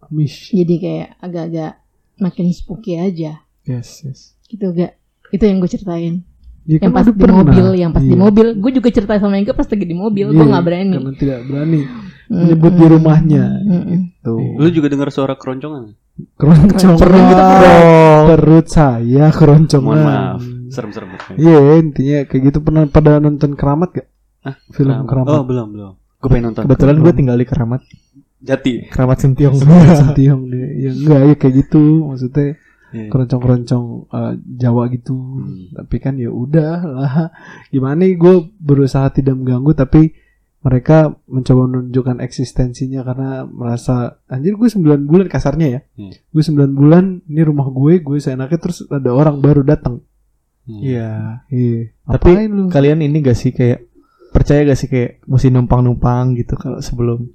mish. 0.09 0.49
Jadi 0.49 0.75
kayak 0.77 1.07
agak-agak 1.19 1.71
makin 2.17 2.49
spooky 2.49 2.95
aja, 2.95 3.39
Yes, 3.61 4.01
yes. 4.01 4.33
gitu 4.45 4.71
gak? 4.71 4.97
Itu 5.29 5.43
yang 5.43 5.59
gue 5.59 5.69
ceritain. 5.69 6.25
Ya, 6.63 6.77
Yang 6.77 6.81
kan 6.81 6.91
pas 6.91 7.05
di 7.05 7.13
pernah. 7.15 7.37
mobil, 7.39 7.67
yang 7.75 7.91
pas 7.91 8.01
di 8.01 8.09
Iya. 8.09 8.19
mobil. 8.19 8.47
Gue 8.55 8.71
juga 8.71 8.89
cerita 8.89 9.13
sama 9.15 9.37
Ega 9.37 9.53
pas 9.53 9.63
lagi 9.63 9.83
di 9.83 9.95
mobil, 9.95 10.25
gue 10.27 10.35
Iya, 10.35 10.49
nggak 10.49 10.63
berani. 10.63 10.95
Karena 10.95 11.13
tidak 11.15 11.39
berani 11.45 11.79
menyebut 12.27 12.71
di 12.71 12.85
rumahnya. 12.87 13.43
Mm-mm. 13.63 13.99
Tuh. 14.21 14.37
Lu 14.55 14.69
juga 14.69 14.87
dengar 14.87 15.09
suara 15.09 15.33
keroncongan? 15.33 15.93
Keroncong. 16.35 16.97
Keroncong. 16.97 18.25
Perut, 18.29 18.65
saya 18.67 19.25
keroncongan. 19.31 19.83
Mohon 19.85 20.01
maaf. 20.03 20.41
Serem-serem. 20.69 21.09
Iya 21.33 21.81
intinya 21.81 22.17
kayak 22.29 22.41
gitu 22.53 22.59
pernah 22.61 22.85
pada 22.85 23.17
nonton 23.17 23.57
keramat 23.57 23.89
gak? 23.95 24.07
Hah? 24.45 24.55
Film 24.69 24.93
keramat. 25.09 25.29
Oh, 25.33 25.43
belum, 25.43 25.67
belum. 25.73 25.93
Gue 26.19 26.29
pengen 26.29 26.51
nonton. 26.51 26.61
Kebetulan 26.67 26.95
gue 26.99 27.13
tinggal 27.15 27.37
di 27.39 27.47
Keramat. 27.47 27.81
Jati. 28.39 28.87
Keramat 28.91 29.17
Sintiong. 29.19 29.55
Sentiong 29.95 30.41
deh. 30.51 30.67
Ya 30.79 30.91
enggak 30.95 31.21
ya 31.25 31.35
kayak 31.35 31.53
gitu 31.65 31.83
maksudnya 32.07 32.55
Iya. 32.89 33.13
keroncong-keroncong 33.13 33.85
eh, 34.09 34.33
Jawa 34.57 34.89
gitu. 34.89 35.13
Hmm. 35.13 35.69
Tapi 35.77 35.95
kan 36.01 36.17
ya 36.17 36.33
udah 36.33 36.73
lah. 36.81 37.13
Gimana 37.69 38.01
gue 38.09 38.35
berusaha 38.57 39.13
tidak 39.13 39.37
mengganggu 39.37 39.77
tapi 39.77 40.09
mereka 40.59 41.15
mencoba 41.23 41.71
menunjukkan 41.71 42.19
eksistensinya 42.19 43.07
karena 43.07 43.47
merasa 43.47 44.19
anjir 44.27 44.59
gue 44.59 44.67
9 44.67 45.07
bulan 45.07 45.31
kasarnya 45.31 45.67
ya. 45.71 45.79
Hmm. 45.95 46.11
Gue 46.35 46.43
9 46.43 46.75
bulan 46.75 47.23
ini 47.31 47.41
rumah 47.47 47.71
gue, 47.71 48.03
gue 48.03 48.17
seenaknya 48.19 48.59
terus 48.59 48.83
ada 48.91 49.11
orang 49.15 49.39
baru 49.39 49.63
datang. 49.63 50.03
Hmm. 50.67 50.81
Iya. 50.83 51.11
Iya. 51.47 51.95
Tapi 52.03 52.29
lu? 52.51 52.67
Kalian 52.67 52.99
ini 52.99 53.23
gak 53.23 53.39
sih 53.39 53.55
kayak 53.55 53.87
percaya 54.35 54.67
gak 54.67 54.79
sih 54.79 54.91
kayak 54.91 55.23
mesti 55.25 55.47
numpang-numpang 55.47 56.35
gitu 56.35 56.59
kalau 56.59 56.83
sebelum 56.83 57.31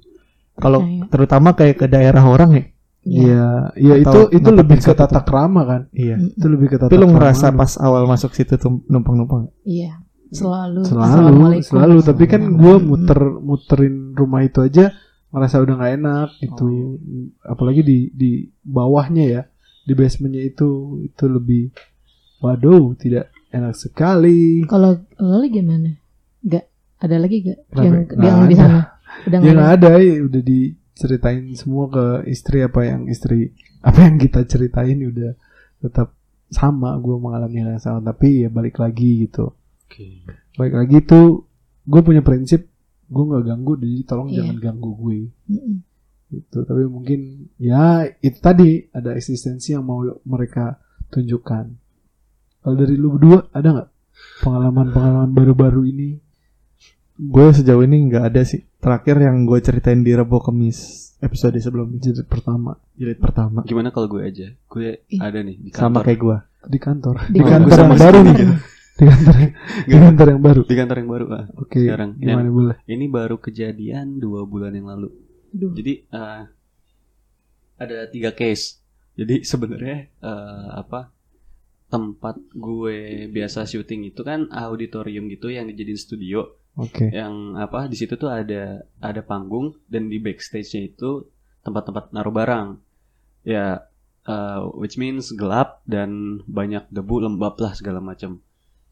kalau 0.55 0.85
terutama 1.11 1.51
kayak 1.57 1.81
ke 1.81 1.87
daerah 1.89 2.23
orang 2.23 2.51
ya. 2.55 2.65
Iya, 3.05 3.45
iya 3.77 3.95
itu 4.01 4.09
Atau 4.09 4.23
itu 4.33 4.49
nangkepin 4.49 4.59
lebih 4.65 4.77
ke 4.81 4.93
tata 4.97 5.21
krama 5.21 5.61
kan. 5.65 5.81
Iya. 5.93 6.15
Itu 6.17 6.45
lebih 6.49 6.67
ke 6.73 6.77
tata 6.81 6.89
Tapi 6.89 6.97
lu 6.97 7.09
krama. 7.09 7.13
ngerasa 7.21 7.53
pas 7.53 7.71
awal 7.77 8.09
masuk 8.09 8.33
situ 8.33 8.57
tuh 8.57 8.81
numpang-numpang. 8.89 9.49
Iya, 9.61 10.01
selalu. 10.35 10.81
selalu 10.83 11.63
selalu. 11.63 11.97
Tapi 12.03 12.23
kan 12.27 12.41
gue 12.53 12.75
muter 12.83 13.19
muterin 13.39 14.11
rumah 14.13 14.43
itu 14.43 14.59
aja 14.61 14.91
ngerasa 15.35 15.63
udah 15.63 15.73
nggak 15.75 15.93
enak 15.99 16.27
gitu. 16.43 16.99
Apalagi 17.43 17.81
di 17.83 17.97
di 18.15 18.31
bawahnya 18.63 19.23
ya 19.25 19.41
di 19.85 19.93
basementnya 19.93 20.43
itu 20.47 21.01
itu 21.05 21.25
lebih 21.27 21.71
waduh 22.39 22.95
tidak 22.95 23.31
enak 23.51 23.75
sekali. 23.75 24.63
Kalau 24.67 24.99
lo 25.19 25.35
lagi 25.39 25.61
gimana? 25.61 25.91
Gak 26.45 26.65
ada 27.01 27.15
lagi 27.19 27.37
gak 27.41 27.59
Kenapa? 27.71 27.83
yang 27.83 27.95
Nggak 28.07 28.31
yang 28.31 28.39
di 28.47 28.57
sana? 28.57 28.79
Udah 29.25 29.37
ya 29.39 29.41
nggak 29.41 29.55
nggak 29.55 29.71
ada. 29.79 29.87
ada 29.89 30.03
ya 30.03 30.13
udah 30.27 30.41
diceritain 30.43 31.43
semua 31.55 31.85
ke 31.87 32.05
istri 32.31 32.57
apa 32.63 32.81
yang 32.83 33.01
istri 33.07 33.55
apa 33.85 33.99
yang 34.01 34.15
kita 34.19 34.43
ceritain 34.47 34.99
udah 35.03 35.31
tetap 35.83 36.15
sama 36.49 36.95
gue 37.01 37.15
mengalami 37.19 37.57
hal 37.59 37.69
yang 37.75 37.83
sama. 37.83 37.99
Tapi 37.99 38.47
ya 38.47 38.49
balik 38.51 38.79
lagi 38.79 39.27
gitu 39.27 39.51
Oke. 39.85 40.25
balik 40.53 40.75
lagi 40.75 40.97
tuh 41.01 41.45
gue 41.83 42.01
punya 42.01 42.19
prinsip 42.19 42.65
gue 43.05 43.23
nggak 43.23 43.45
ganggu 43.45 43.73
jadi 43.75 43.95
tolong 44.03 44.27
Iya. 44.27 44.37
jangan 44.41 44.57
ganggu 44.59 44.89
gue 44.95 45.19
Mm-mm. 45.47 45.75
gitu 46.27 46.57
tapi 46.61 46.83
mungkin 46.85 47.19
ya 47.55 47.85
itu 48.17 48.37
tadi 48.39 48.69
ada 48.89 49.13
eksistensi 49.13 49.71
yang 49.71 49.83
mau 49.83 50.01
mereka 50.23 50.81
tunjukkan 51.07 51.65
kalau 52.59 52.75
dari 52.75 52.93
lu 52.93 53.13
berdua 53.13 53.45
ada 53.49 53.67
nggak 53.71 53.89
pengalaman 54.41 54.87
pengalaman 54.89 55.31
baru-baru 55.31 55.83
ini 55.85 56.09
Gue 57.15 57.47
sejauh 57.49 57.79
ini 57.79 58.11
nggak 58.11 58.27
ada 58.27 58.43
sih. 58.43 58.59
Terakhir 58.75 59.15
yang 59.17 59.47
gue 59.47 59.55
ceritain 59.57 59.95
di 59.97 60.11
Rebo 60.11 60.43
Kemis 60.43 61.15
episode 61.17 61.55
sebelumnya. 61.57 61.95
jilid 61.97 62.27
pertama 62.27 62.75
Jilid 62.91 63.15
pertama. 63.17 63.63
Gimana 63.63 63.87
kalau 63.87 64.11
gue 64.11 64.19
aja? 64.21 64.51
Gue 64.67 64.99
ada 65.15 65.39
nih 65.39 65.55
di 65.55 65.69
Sama 65.71 65.95
kantor. 65.95 66.03
kayak 66.03 66.19
gue. 66.19 66.37
di 66.65 66.75
kantor 66.77 67.15
Di 67.23 67.31
di 67.31 67.39
kantor 67.39 67.69
kantor. 67.71 67.87
yang 67.87 67.95
baru 67.95 68.19
nih 68.19 68.35
di 68.95 69.03
kantor 69.03 69.35
yang- 69.43 69.55
di 69.83 69.95
kantor 69.99 70.27
yang 70.31 70.41
baru 70.41 70.61
di 70.63 70.75
kantor 70.75 70.97
yang 71.03 71.09
baru. 71.11 71.25
Ah. 71.35 71.45
oke 71.59 71.79
Sekarang, 71.83 72.11
gimana 72.15 72.47
boleh 72.47 72.77
Ini 72.87 73.05
baru 73.11 73.35
kejadian 73.43 74.23
dua 74.23 74.47
bulan 74.47 74.71
yang 74.71 74.87
lalu. 74.87 75.11
Aduh. 75.51 75.71
Jadi 75.75 75.93
eh, 76.07 76.41
ada 77.75 77.97
tiga 78.07 78.31
case. 78.31 78.79
Jadi 79.19 79.43
sebenarnya 79.51 80.07
eh, 80.07 80.67
apa 80.71 81.11
tempat 81.91 82.39
gue 82.55 83.29
biasa 83.29 83.67
syuting 83.69 84.09
itu 84.09 84.25
kan 84.25 84.47
auditorium 84.49 85.27
gitu 85.27 85.51
yang 85.51 85.67
dijadiin 85.67 85.99
studio. 85.99 86.55
oke 86.75 87.11
Yang 87.11 87.35
apa 87.59 87.79
di 87.91 87.95
situ 87.99 88.15
tuh 88.15 88.31
ada 88.31 88.83
ada 89.03 89.21
panggung 89.21 89.75
dan 89.91 90.07
di 90.07 90.23
backstage-nya 90.23 90.91
itu 90.95 91.27
tempat-tempat 91.67 92.15
naruh 92.15 92.31
barang. 92.31 92.67
Ya, 93.43 93.91
eh, 94.23 94.61
which 94.79 94.95
means 94.95 95.35
gelap 95.35 95.83
dan 95.83 96.39
banyak 96.47 96.87
debu 96.89 97.27
lembab 97.27 97.59
lah 97.59 97.75
segala 97.75 97.99
macam. 97.99 98.39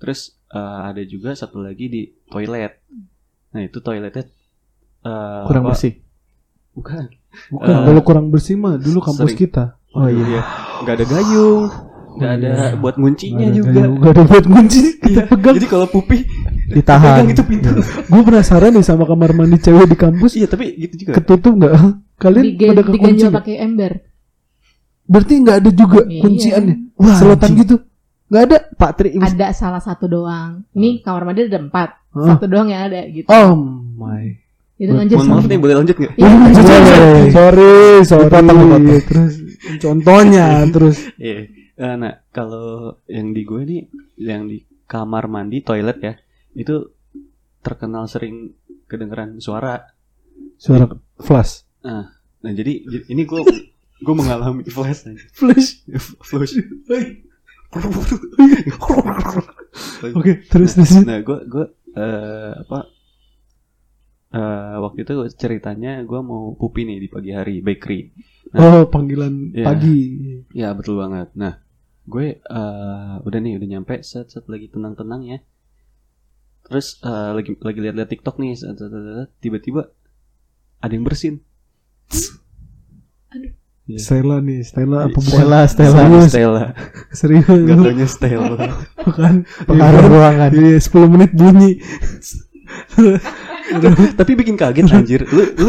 Terus 0.03 0.19
eh, 0.49 0.59
ada 0.83 0.99
juga 1.01 1.31
satu 1.31 1.57
lagi 1.57 1.87
di 1.87 2.01
toilet 2.27 2.83
nah 3.49 3.61
itu 3.61 3.79
toiletnya 3.79 4.27
eh, 5.01 5.41
Kurang 5.45 5.63
apa- 5.63 5.71
bersih. 5.71 5.93
bukan 6.73 7.07
Bukan, 7.49 7.65
Eh, 7.65 7.81
kalau 7.83 8.01
kurang 8.03 8.27
bersih 8.29 8.53
mah 8.53 8.77
dulu 8.77 9.01
kampus 9.01 9.25
sering. 9.25 9.39
kita. 9.39 9.63
Oh 9.89 10.05
iya. 10.05 10.45
nggak 10.79 10.93
ada 10.93 11.05
gayung 11.07 11.65
nggak 12.13 12.29
Oh, 12.29 12.35
ada 12.35 12.45
iya. 12.45 12.69
buat 12.75 12.93
ada 12.93 13.49
juga 13.49 13.71
gayung, 13.73 13.93
nggak 13.95 14.11
ada 14.11 14.23
buat 14.23 14.45
kunci 14.45 14.81
kita 15.01 15.09
Iya, 15.09 15.23
pegang. 15.25 15.55
jadi 15.55 15.67
kalau 15.67 15.87
pupi 15.87 16.17
Ditahan. 16.67 17.09
pegang 17.15 17.29
itu 17.31 17.43
pintu 17.43 17.69
Gue 18.05 18.21
penasaran 18.21 18.69
nih 18.69 18.83
sama 18.83 19.03
kamar 19.03 19.33
mandi 19.33 19.57
cewek 19.57 19.87
di 19.87 19.97
kampus 19.97 20.31
iya 20.35 20.45
tapi 20.45 20.77
gitu 20.77 20.93
juga 20.99 21.11
ketutup 21.15 21.53
nggak? 21.55 21.73
Kalian 22.15 22.43
Digan- 22.45 22.69
pada 22.69 22.81
kekunci 22.83 22.93
diganjel 22.99 23.25
nggak? 23.25 23.37
pakai 23.39 23.55
ember. 23.59 23.91
Berarti 25.03 25.33
nggak 25.35 25.57
ada 25.57 25.69
juga 25.71 25.99
Iya. 26.03 26.21
kunciannya. 26.21 26.75
Wah, 26.95 27.15
Selotan 27.15 27.51
gitu. 27.55 27.75
Nggak 28.33 28.43
ada. 28.43 28.57
Pak 28.73 28.91
Tri 28.97 29.09
Ada 29.13 29.47
salah 29.53 29.77
satu 29.77 30.09
doang. 30.09 30.65
Ini 30.73 30.99
kamar 30.99 31.21
mandi 31.23 31.45
ada 31.45 31.61
empat. 31.61 31.89
Hah? 32.09 32.33
Satu 32.33 32.45
doang 32.45 32.65
yang 32.65 32.89
ada 32.89 33.05
gitu. 33.05 33.29
Oh 33.29 33.53
my. 33.95 34.41
Itu 34.75 34.89
lanjut 34.91 35.15
mohon 35.15 35.29
maaf 35.31 35.45
nih 35.45 35.55
boleh 35.55 35.75
lanjut 35.77 35.95
nggak 35.95 36.13
Iya, 36.17 36.33
lanjut. 36.33 36.63
sorry, 36.65 36.89
sorry, 37.29 37.71
sorry. 38.03 38.25
Dipotong, 38.25 38.57
dipotong. 38.57 38.83
Terus 39.05 39.33
contohnya 39.77 40.45
terus. 40.73 40.97
Iya. 41.15 41.45
Eh, 41.73 41.95
Nah, 41.95 42.21
kalau 42.29 42.69
yang 43.05 43.29
di 43.29 43.41
gue 43.41 43.61
nih, 43.63 43.81
yang 44.19 44.45
di 44.45 44.61
kamar 44.83 45.25
mandi, 45.25 45.61
toilet 45.61 45.97
ya, 45.99 46.13
itu 46.53 46.89
terkenal 47.59 48.05
sering 48.05 48.53
kedengeran 48.85 49.37
suara. 49.37 49.77
Suara 50.55 50.89
flash. 51.17 51.65
Nah, 51.81 52.09
jadi 52.43 52.81
j- 52.83 53.05
ini 53.07 53.23
gue 53.23 53.41
gue 53.99 54.15
mengalami 54.15 54.65
flash 54.65 55.05
aja. 55.07 55.21
Flash. 55.31 55.81
flash. 56.19 56.53
Oke, 60.13 60.45
terus 60.47 60.77
terus. 60.77 60.91
Nah, 61.01 61.19
gue 61.21 61.39
gue 61.47 61.65
eh, 61.95 62.53
apa? 62.59 62.79
eh, 64.33 64.75
waktu 64.81 65.05
itu 65.05 65.13
ceritanya 65.37 66.01
gue 66.01 66.19
mau 66.21 66.53
pupi 66.53 66.85
nih 66.85 66.97
di 67.01 67.07
pagi 67.09 67.31
hari 67.33 67.61
bakery. 67.61 68.13
Oh, 68.53 68.85
panggilan 68.85 69.53
Iya. 69.53 69.65
pagi. 69.65 69.97
Ya 70.53 70.69
betul 70.73 71.01
banget. 71.01 71.33
Nah, 71.33 71.57
gue 72.05 72.37
eh, 72.41 73.13
udah 73.21 73.39
nih 73.41 73.57
udah 73.57 73.67
nyampe 73.69 74.01
set 74.01 74.29
set 74.29 74.45
lagi 74.45 74.69
tenang-tenang 74.69 75.21
ya. 75.25 75.39
Terus 76.63 77.01
eh, 77.01 77.31
lagi 77.33 77.57
lagi 77.57 77.79
lihat-lihat 77.81 78.09
TikTok 78.09 78.37
nih, 78.37 78.53
tiba-tiba 79.41 79.89
ada 80.81 80.93
yang 80.93 81.05
bersin. 81.05 81.41
Stella 83.83 84.39
nih, 84.39 84.63
Stella 84.63 85.11
apa 85.11 85.19
bukan? 85.19 85.27
Stella, 85.43 85.59
Stella. 85.67 85.99
Serius, 85.99 86.25
Stella. 86.31 86.63
serius. 87.11 88.11
Stella. 88.15 88.55
Bukan. 89.03 89.33
Pengaruh 89.67 90.03
ruangan. 90.07 90.49
Iya, 90.55 90.79
10 90.79 91.11
menit 91.11 91.31
bunyi. 91.35 91.83
Tapi 94.15 94.31
bikin 94.39 94.55
kaget 94.55 94.87
anjir. 94.87 95.27
Lu 95.27 95.43
lu 95.59 95.67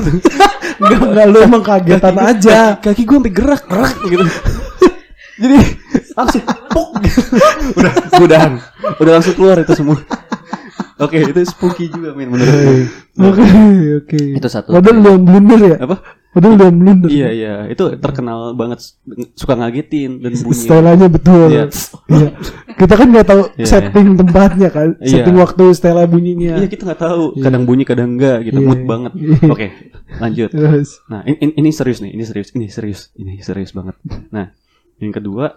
Enggak, 0.74 1.00
enggak 1.06 1.26
lu 1.30 1.38
emang 1.42 1.62
kagetan 1.62 2.14
aja. 2.18 2.78
kaki 2.78 3.02
gue 3.02 3.16
sampai 3.18 3.34
gerak 3.34 3.62
gerak 3.66 3.94
gitu. 4.06 4.24
Jadi 5.34 5.56
langsung 6.14 6.42
pok. 6.70 6.88
Udah 7.74 7.92
udahan. 8.22 8.52
Udah 9.02 9.12
langsung 9.18 9.34
keluar 9.34 9.58
itu 9.58 9.74
semua. 9.74 9.98
Oke, 11.02 11.18
itu 11.18 11.42
spooky 11.42 11.90
juga 11.90 12.14
men 12.14 12.30
menurut 12.30 12.46
gue. 12.46 12.86
Oke, 13.18 13.42
oke. 14.06 14.20
Itu 14.38 14.46
satu. 14.46 14.70
Padahal 14.70 15.02
lu 15.02 15.08
yang 15.10 15.22
blunder 15.26 15.60
ya? 15.74 15.76
Apa? 15.82 15.96
Padahal 16.34 16.58
lu 16.58 16.64
yang 16.66 16.78
blunder. 16.82 17.08
Iya 17.14 17.28
iya, 17.30 17.54
itu 17.70 17.94
terkenal 18.02 18.58
banget 18.58 18.82
suka 19.38 19.54
ngagetin 19.54 20.18
dan 20.18 20.34
bunyi. 20.34 20.58
Stylanya 20.58 21.06
betul. 21.06 21.46
Iya. 21.46 21.64
Iya. 22.10 22.28
Kita 22.74 22.94
kan 22.98 23.06
nggak 23.14 23.26
tahu 23.30 23.42
Iya, 23.54 23.66
setting 23.70 24.06
tempatnya 24.18 24.68
kan, 24.74 24.88
Iya. 24.98 25.10
setting 25.14 25.36
waktu 25.38 25.64
Stella 25.78 26.10
bunyinya. 26.10 26.58
Iya 26.58 26.66
kita 26.66 26.90
nggak 26.90 27.02
tahu, 27.06 27.38
Iya. 27.38 27.42
kadang 27.46 27.62
bunyi 27.70 27.86
kadang 27.86 28.18
enggak 28.18 28.50
gitu, 28.50 28.58
Iya. 28.58 28.66
mood 28.66 28.82
banget. 28.82 29.12
Iya. 29.14 29.38
Oke, 29.46 29.66
lanjut. 30.18 30.50
Terus. 30.50 30.88
Nah 31.06 31.22
ini, 31.22 31.54
ini 31.54 31.70
serius 31.70 32.02
nih, 32.02 32.10
ini 32.18 32.24
serius, 32.26 32.50
ini 32.50 32.66
serius, 32.66 33.00
ini 33.14 33.38
serius 33.38 33.70
banget. 33.70 33.94
Nah 34.34 34.50
yang 34.98 35.14
kedua, 35.14 35.54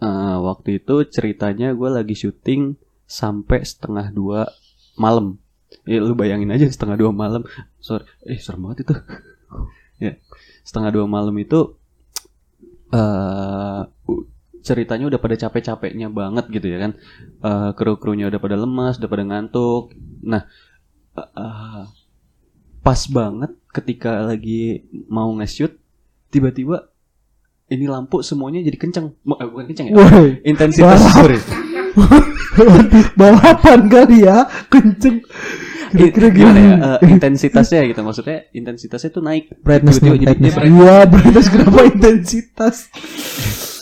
eh, 0.00 0.36
waktu 0.40 0.80
itu 0.80 1.04
ceritanya 1.12 1.76
gue 1.76 1.90
lagi 1.92 2.16
syuting 2.16 2.80
sampai 3.04 3.60
setengah 3.60 4.08
dua 4.08 4.48
malam. 4.96 5.36
Ya 5.84 6.00
lu 6.00 6.16
bayangin 6.16 6.48
aja 6.48 6.64
setengah 6.64 6.96
dua 6.96 7.12
malam. 7.12 7.44
Sorry, 7.78 8.08
eh 8.24 8.40
serem 8.40 8.64
banget 8.64 8.88
itu. 8.88 8.94
Ya. 9.98 10.18
Setengah 10.62 10.90
dua 10.94 11.06
malam 11.08 11.34
itu 11.38 11.74
eh 12.94 13.82
ceritanya 14.66 15.06
udah 15.06 15.20
pada 15.22 15.38
capek-capeknya 15.38 16.10
banget 16.10 16.50
gitu 16.50 16.66
ya 16.66 16.78
kan. 16.88 16.92
Eh 17.42 17.70
kru-krunya 17.74 18.26
udah 18.30 18.40
pada 18.42 18.56
lemas, 18.58 18.98
udah 18.98 19.10
pada 19.10 19.24
ngantuk. 19.26 19.94
Nah 20.22 20.46
eh, 21.18 21.82
pas 22.82 23.00
banget 23.10 23.50
ketika 23.74 24.22
lagi 24.22 24.86
mau 25.10 25.30
nge-shoot 25.34 25.74
tiba-tiba 26.30 26.90
ini 27.66 27.90
lampu 27.90 28.22
semuanya 28.22 28.62
jadi 28.62 28.78
kenceng. 28.78 29.06
Eh, 29.10 29.46
bukan 29.50 29.66
kenceng 29.74 29.90
ya. 29.90 29.94
Woi, 29.98 30.38
intensitas 30.46 31.02
sorry. 31.10 31.42
Balapan 33.18 33.90
kali 33.90 34.24
ya, 34.24 34.46
kenceng. 34.70 35.20
Kira-kira 35.88 36.28
gimana 36.28 36.58
ya 36.58 36.72
eh, 36.96 37.08
intensitasnya 37.08 37.86
gitu 37.86 38.00
maksudnya 38.00 38.48
intensitasnya 38.50 39.10
tuh 39.10 39.20
naik 39.20 39.50
Brightness 39.58 39.96
Tiba-tiba 39.96 40.08
nih, 40.08 40.18
jadi 40.18 40.26
brightness. 40.40 40.54
Iya, 40.76 40.96
brightness 41.04 41.46
kenapa 41.48 41.80
intensitas? 41.84 42.76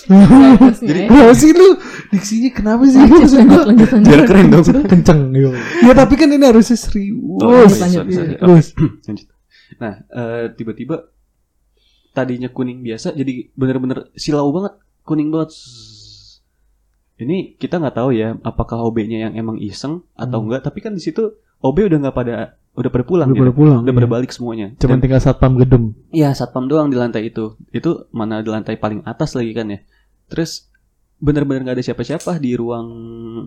Jadi 0.04 1.00
Kenapa 1.08 1.32
sih 1.32 1.50
lu? 1.50 1.68
Diksinya 2.10 2.50
kenapa 2.52 2.82
sih? 2.84 2.98
lanjut 2.98 3.16
Maksud 3.16 3.38
lanjut 3.38 3.48
gua- 3.50 3.66
lanjut 3.66 3.88
lanjut. 3.90 4.04
biar 4.06 4.20
keren 4.22 4.46
dong 4.46 4.64
Kenceng 4.84 5.20
yo. 5.32 5.50
Ya 5.80 5.92
tapi 5.94 6.14
kan 6.14 6.28
ini 6.28 6.44
harusnya 6.44 6.76
serius. 6.76 7.16
Oh, 7.40 7.64
lanjut, 7.82 8.04
iya, 8.06 8.36
Terus. 8.36 8.66
Nah, 9.74 9.92
eh, 10.04 10.44
tiba-tiba 10.52 11.08
tadinya 12.12 12.46
kuning 12.46 12.78
biasa 12.80 13.10
jadi 13.10 13.48
bener-bener 13.52 14.12
silau 14.14 14.52
banget, 14.52 14.76
kuning 15.02 15.28
banget. 15.28 15.56
Ini 17.16 17.56
kita 17.56 17.78
nggak 17.78 17.96
tahu 17.96 18.10
ya, 18.10 18.34
apakah 18.40 18.82
OB-nya 18.82 19.18
yang 19.22 19.34
emang 19.34 19.56
iseng 19.56 20.02
atau 20.12 20.36
Hmm. 20.36 20.44
enggak. 20.44 20.62
Tapi 20.62 20.78
kan 20.78 20.92
di 20.92 21.00
situ 21.00 21.38
OB 21.64 21.77
udah 21.88 21.98
nggak 21.98 22.12
pada 22.14 22.35
udah 22.74 22.90
pada 22.90 23.05
pulang, 23.05 23.29
Udah 23.31 23.40
pada 23.40 23.55
pulang. 23.55 23.81
udah 23.81 23.94
pada 23.94 24.05
iya. 24.05 24.14
balik 24.18 24.31
semuanya. 24.31 24.66
Cuman 24.77 24.98
Dan- 24.98 25.03
tinggal 25.03 25.22
satpam 25.22 25.55
gedung. 25.57 25.94
Iya, 26.11 26.35
satpam 26.35 26.66
doang 26.66 26.90
di 26.90 26.98
lantai 26.98 27.31
itu. 27.31 27.57
Itu 27.70 28.11
mana 28.11 28.42
di 28.42 28.50
lantai 28.50 28.77
paling 28.77 29.00
atas 29.05 29.33
lagi 29.33 29.50
kan 29.50 29.70
ya. 29.70 29.79
Terus 30.27 30.68
bener-bener 31.16 31.64
nggak 31.64 31.77
ada 31.79 31.85
siapa-siapa 31.85 32.37
di 32.37 32.53
ruang 32.53 32.88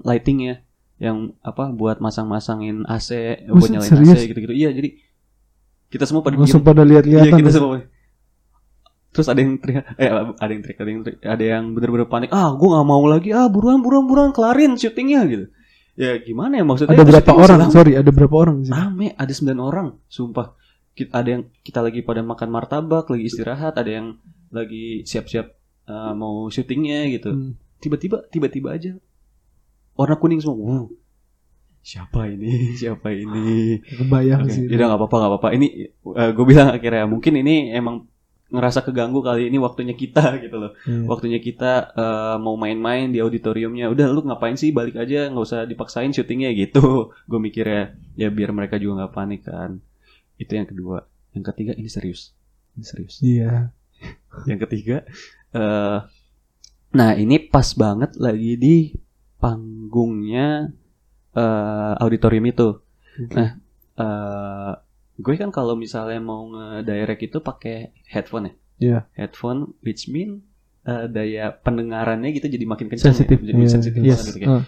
lightingnya 0.02 0.64
yang 0.98 1.36
apa 1.40 1.70
buat 1.70 2.00
masang-masangin 2.00 2.82
AC, 2.84 3.10
buat 3.46 3.62
Buset, 3.62 3.72
nyalain 3.76 3.92
serius? 3.92 4.18
AC 4.18 4.24
gitu-gitu. 4.26 4.56
Iya, 4.56 4.70
jadi 4.72 4.90
kita 5.88 6.04
semua 6.04 6.24
pada 6.24 6.36
Langsung 6.36 6.64
pada 6.64 6.82
Iya, 6.82 6.90
lihat-lihatan. 6.90 7.38
kita 7.38 7.52
semua. 7.54 7.86
Terus 9.08 9.28
ada 9.28 9.40
yang 9.40 9.58
teriak, 9.58 9.84
eh 9.96 10.10
ada 10.14 10.52
yang 10.52 10.62
teriak, 10.62 10.78
ada 10.78 10.90
yang 10.90 11.02
teriak, 11.02 11.20
ada 11.22 11.44
yang 11.44 11.64
bener-bener 11.74 12.06
panik. 12.06 12.30
Ah, 12.30 12.54
gue 12.54 12.66
nggak 12.66 12.86
mau 12.86 13.04
lagi. 13.04 13.30
Ah, 13.30 13.48
buruan, 13.48 13.82
buruan, 13.82 14.06
buruan, 14.06 14.30
kelarin 14.32 14.74
syutingnya 14.74 15.22
gitu. 15.26 15.46
Ya 15.98 16.14
gimana 16.22 16.62
ya 16.62 16.64
maksudnya? 16.64 16.94
Ada 16.94 17.10
berapa 17.10 17.32
orang? 17.34 17.58
lama. 17.66 17.74
Sorry, 17.74 17.98
ada 17.98 18.12
berapa 18.14 18.36
orang 18.38 18.58
sih? 18.62 18.70
Rame, 18.70 19.18
ada 19.18 19.34
9 19.34 19.58
orang, 19.58 19.88
sumpah. 20.06 20.54
Kita, 20.94 21.10
ada 21.10 21.30
yang 21.30 21.44
kita 21.66 21.82
lagi 21.82 22.06
pada 22.06 22.22
makan 22.22 22.50
martabak, 22.54 23.10
lagi 23.10 23.26
istirahat, 23.26 23.82
ada 23.82 23.90
yang 23.90 24.22
lagi 24.54 25.02
siap-siap 25.10 25.58
uh, 25.90 26.14
mau 26.14 26.54
syutingnya 26.54 27.10
gitu. 27.10 27.34
Hmm. 27.34 27.58
Tiba-tiba, 27.82 28.30
tiba-tiba 28.30 28.78
aja 28.78 28.94
warna 29.98 30.16
kuning 30.22 30.38
semua. 30.38 30.86
Wow. 30.86 30.86
Siapa 31.82 32.30
ini? 32.30 32.52
Siapa 32.82 33.10
ini? 33.10 33.82
Kebayang 33.82 34.46
Oke, 34.46 34.54
sih. 34.54 34.70
udah 34.70 34.86
nggak 34.86 35.00
apa-apa, 35.02 35.16
nggak 35.18 35.32
apa-apa. 35.34 35.50
Ini 35.58 35.68
gue 36.06 36.46
bilang 36.46 36.70
akhirnya 36.78 37.10
mungkin 37.10 37.34
ini 37.42 37.74
emang 37.74 38.06
ngerasa 38.48 38.80
keganggu 38.88 39.20
kali 39.20 39.52
ini 39.52 39.60
waktunya 39.60 39.94
kita 39.94 40.36
gitu 40.44 40.56
loh. 40.56 40.72
Iya. 40.88 41.04
Waktunya 41.08 41.40
kita 41.44 41.92
uh, 41.94 42.36
mau 42.40 42.56
main-main 42.56 43.12
di 43.12 43.20
auditoriumnya. 43.20 43.92
Udah 43.92 44.08
lu 44.08 44.24
ngapain 44.24 44.56
sih 44.56 44.72
balik 44.72 44.96
aja 44.96 45.28
nggak 45.28 45.46
usah 45.46 45.68
dipaksain 45.68 46.16
syutingnya 46.16 46.56
gitu. 46.56 47.12
Gue 47.30 47.40
mikirnya 47.44 47.96
ya 48.16 48.32
biar 48.32 48.56
mereka 48.56 48.80
juga 48.80 49.04
nggak 49.04 49.14
panik 49.14 49.42
kan. 49.44 49.84
Itu 50.40 50.56
yang 50.56 50.68
kedua. 50.68 51.04
Yang 51.36 51.44
ketiga 51.54 51.72
ini 51.76 51.90
serius. 51.92 52.32
Ini 52.80 52.86
serius. 52.88 53.16
Iya. 53.20 53.76
Yang 54.48 54.60
ketiga 54.68 54.98
eh 55.56 56.00
nah 56.88 57.12
ini 57.14 57.38
pas 57.52 57.68
banget 57.76 58.16
lagi 58.16 58.56
di 58.56 58.76
panggungnya 59.44 60.72
eh 61.36 61.94
auditorium 62.00 62.48
itu. 62.48 62.70
Nah, 63.36 63.60
eh 64.00 64.74
gue 65.18 65.34
kan 65.36 65.50
kalau 65.50 65.74
misalnya 65.74 66.20
mau 66.20 66.46
nge-direct 66.46 67.22
itu 67.24 67.38
pakai 67.40 67.76
headphone 68.06 68.46
ya. 68.46 68.54
Iya. 68.78 69.00
Headphone 69.16 69.74
which 69.82 70.06
mean 70.08 70.46
eh, 70.84 71.06
daya 71.08 71.52
pendengarannya 71.52 72.32
gitu 72.32 72.48
jadi 72.48 72.64
makin 72.64 72.88
kencang 72.88 73.12
Sensitif. 73.12 73.38
ya. 73.38 73.50
Jadi 73.50 73.58
Iya, 73.58 73.70
sensitif 73.70 74.00
yes. 74.00 74.10
banget 74.14 74.26
gitu 74.26 74.40
kayak 74.40 74.54
Ah. 74.54 74.64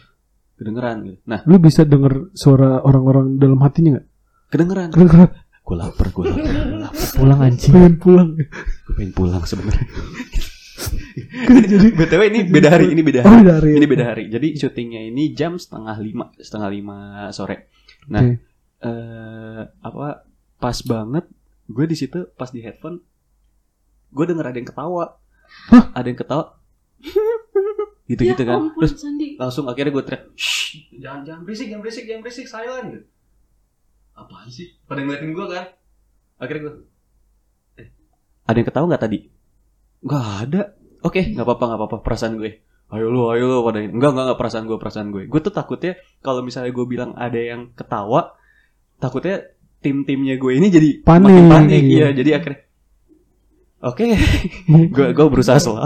kedengeran 0.56 0.98
gitu. 1.06 1.18
Nah, 1.24 1.40
Lu 1.46 1.56
bisa 1.58 1.82
denger 1.84 2.14
suara 2.34 2.82
orang-orang 2.82 3.38
dalam 3.38 3.60
hatinya 3.60 3.96
nggak? 3.96 4.08
kedengeran. 4.50 4.90
Kedengeran. 4.90 5.30
Gue 5.62 5.78
lapar, 5.78 6.08
gue 6.10 6.24
lapar, 6.26 6.50
lapar. 6.82 7.08
Pulang 7.16 7.40
anjing. 7.40 7.72
Pengen 7.72 7.96
pulang. 7.96 8.30
Gue 8.36 8.94
pengen 8.98 9.14
pulang 9.14 9.44
sebenarnya. 9.44 9.86
Jadi 11.46 11.88
btw 12.00 12.22
ini 12.26 12.40
beda 12.48 12.70
hari 12.72 12.86
ini 12.90 13.02
beda 13.02 13.20
oh 13.20 13.30
hari 13.30 13.44
dari 13.44 13.72
ini 13.76 13.86
beda 13.86 14.06
hari 14.06 14.24
jadi 14.28 14.48
syutingnya 14.56 15.02
ini 15.04 15.36
jam 15.36 15.60
setengah 15.60 15.92
lima 16.00 16.32
setengah 16.34 16.70
lima 16.70 16.98
sore 17.30 17.68
nah 18.08 18.24
Oke. 18.24 18.40
eh 18.80 19.62
apa 19.68 20.24
pas 20.60 20.76
banget 20.84 21.26
gue 21.72 21.86
di 21.88 21.95
situ 21.95 22.28
pas 22.36 22.52
di 22.52 22.60
headphone 22.60 23.00
gue 24.10 24.26
denger 24.26 24.45
ada 24.45 24.58
yang 24.58 24.69
ketawa. 24.69 25.06
Hah? 25.69 25.84
ada 25.93 26.08
yang 26.10 26.19
ketawa. 26.19 26.45
Gitu 28.10 28.26
gitu 28.26 28.41
ya 28.41 28.58
kan. 28.58 28.74
ampun, 28.74 28.82
terus 28.82 28.93
Sandi. 28.98 29.38
langsung 29.38 29.69
akhirnya 29.69 29.93
gue 29.93 30.02
teriak 30.02 30.34
jangan 30.98 31.22
jangan 31.22 31.41
berisik 31.45 31.69
jangan 31.69 31.84
berisik 31.86 32.04
jangan 32.10 32.22
berisik 32.26 32.48
silent. 32.50 32.88
Gitu. 32.89 33.06
Apaan 34.17 34.50
sih? 34.50 34.67
Pada 34.89 35.06
ngeliatin 35.06 35.30
gue 35.30 35.45
kan. 35.45 35.65
Akhirnya 36.41 36.62
gue 36.65 36.74
eh, 37.78 37.88
ada 38.50 38.58
yang 38.58 38.65
ketawa 38.65 38.86
nggak 38.89 39.04
tadi? 39.06 39.17
Nggak 40.02 40.26
ada. 40.41 40.62
Oke 41.06 41.22
nggak 41.22 41.45
apa-apa 41.45 41.63
nggak 41.69 41.80
apa-apa 41.86 41.98
perasaan 42.02 42.41
gue. 42.41 42.52
Ayo 42.89 43.13
lo 43.13 43.30
ayo 43.30 43.45
lo 43.45 43.62
pada 43.62 43.78
enggak 43.78 44.10
enggak 44.17 44.26
enggak 44.26 44.39
perasaan 44.41 44.65
gue 44.65 44.78
perasaan 44.82 45.08
gue. 45.13 45.24
Gue 45.30 45.41
tuh 45.45 45.54
takutnya 45.54 45.93
kalau 46.26 46.41
misalnya 46.41 46.74
gue 46.74 46.86
bilang 46.89 47.13
ada 47.13 47.38
yang 47.38 47.78
ketawa 47.78 48.34
takutnya 48.98 49.45
tim-timnya 49.80 50.36
gue 50.36 50.52
ini 50.60 50.68
jadi 50.68 50.89
Panik, 51.04 51.28
makin 51.32 51.46
panik. 51.48 51.82
Iya. 51.84 51.88
iya. 51.88 52.08
jadi 52.12 52.30
akhirnya 52.39 52.62
oke. 53.84 54.06
Gue 54.92 55.08
gue 55.18 55.26
berusaha 55.32 55.60
slow. 55.60 55.80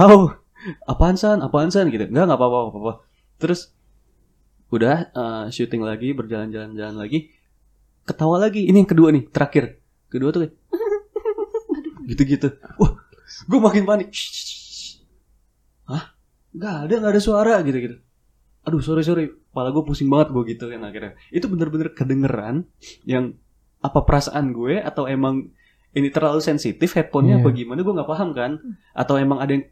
Apaan 0.88 1.16
san? 1.20 1.44
Apaan 1.44 1.70
san? 1.70 1.92
Gitu. 1.92 2.10
Enggak 2.10 2.34
nggak 2.34 2.40
apa-apa 2.40 2.58
apa-apa. 2.74 2.94
Terus 3.38 3.74
udah 4.74 5.14
eh, 5.14 5.46
syuting 5.54 5.84
lagi 5.86 6.16
berjalan-jalan-jalan 6.18 6.98
lagi. 6.98 7.30
Ketawa 8.04 8.42
lagi. 8.42 8.66
Ini 8.66 8.84
yang 8.84 8.90
kedua 8.90 9.14
nih 9.14 9.30
terakhir. 9.30 9.80
Kedua 10.10 10.30
tuh 10.34 10.48
kayak 10.48 10.54
gitu-gitu. 12.10 12.48
Wah 12.82 12.92
gue 13.44 13.60
makin 13.60 13.84
panik. 13.86 14.10
Hah? 15.90 16.16
Nggak 16.54 16.76
ada 16.90 16.94
nggak 16.98 17.14
ada 17.14 17.22
suara. 17.22 17.56
Gitu-gitu. 17.62 18.00
Aduh 18.64 18.82
sorry 18.82 19.04
sorry. 19.04 19.30
Kepala 19.30 19.70
gue 19.70 19.84
pusing 19.86 20.10
banget 20.10 20.34
gue 20.34 20.44
gitu 20.56 20.66
kan 20.72 20.82
akhirnya. 20.82 21.14
Itu 21.30 21.46
bener-bener 21.52 21.94
kedengeran 21.94 22.66
yang 23.06 23.38
apa 23.84 24.00
perasaan 24.02 24.50
gue 24.50 24.80
atau 24.80 25.06
emang 25.06 25.52
ini 25.92 26.08
terlalu 26.08 26.40
sensitif 26.40 26.96
headphone-nya 26.96 27.38
Iya. 27.38 27.42
apa 27.42 27.50
gimana 27.52 27.80
gue 27.80 27.94
nggak 27.94 28.10
paham 28.10 28.30
kan? 28.32 28.52
Atau 28.92 29.16
emang 29.16 29.38
ada 29.38 29.52
yang 29.52 29.68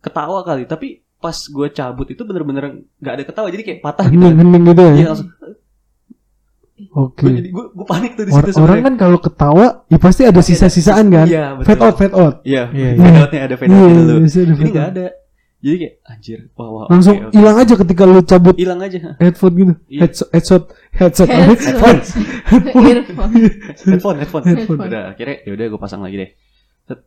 ketawa 0.00 0.40
kali 0.40 0.64
tapi 0.64 0.88
pas 1.16 1.36
gue 1.36 1.68
cabut 1.70 2.08
itu 2.08 2.24
bener-bener 2.24 2.64
nggak 2.96 3.14
ada 3.14 3.22
ketawa 3.22 3.46
jadi 3.46 3.62
kayak 3.62 3.80
patah 3.80 4.08
gitu. 4.08 4.24
Hening 4.24 4.64
gitu 4.66 4.80
ya? 4.80 4.94
Iya 4.96 5.06
langsung. 5.12 5.28
Oke. 6.90 7.22
Gue 7.22 7.32
jadi 7.36 7.48
gue, 7.52 7.64
gue 7.70 7.86
panik 7.86 8.16
tuh 8.16 8.24
di 8.24 8.32
Or- 8.32 8.40
situ 8.42 8.56
orang 8.56 8.80
kan 8.80 8.94
kalau 8.96 9.18
ketawa 9.20 9.84
ya 9.86 9.98
pasti 10.00 10.24
ada 10.24 10.40
sisa-sisaan 10.40 11.12
kan? 11.12 11.26
Iya 11.28 11.44
betul. 11.54 11.66
fade 11.68 11.82
out 11.84 11.94
fade 11.94 12.14
out. 12.16 12.34
Iya 12.40 12.62
Iya, 12.72 12.88
fade 12.96 13.04
iya. 13.04 13.20
outnya 13.20 13.40
ada 13.44 13.54
fade 13.54 13.68
Iya, 13.68 13.76
outnya 13.78 14.00
dulu 14.00 14.18
biasa 14.18 14.38
ada 14.40 14.52
ini 14.56 14.70
nggak 14.72 14.88
ada 14.90 15.06
jadi 15.60 15.76
kayak 15.76 15.94
anjir 16.04 16.38
wah 16.56 16.68
wah 16.68 16.84
langsung 16.88 17.16
oke, 17.16 17.26
oke. 17.28 17.34
hilang 17.36 17.56
aja 17.56 17.74
ketika 17.76 18.02
lu 18.04 18.20
cabut 18.22 18.54
hilang 18.56 18.80
aja 18.80 18.98
headphone 19.16 19.54
gitu 19.54 19.72
Iya. 19.86 20.00
headset 20.08 20.28
headset 20.32 20.62
headset 20.90 21.28
Headphone. 21.28 22.00
headphone 22.48 22.86
Earphone. 22.90 23.32
headphone 23.84 24.16
headphone 24.16 24.44
Headphone. 24.44 24.78
udah 24.80 25.02
akhirnya 25.12 25.36
ya 25.44 25.50
udah 25.52 25.64
gue 25.68 25.80
pasang 25.80 26.00
lagi 26.00 26.16
deh 26.16 26.30
Set. 26.84 27.00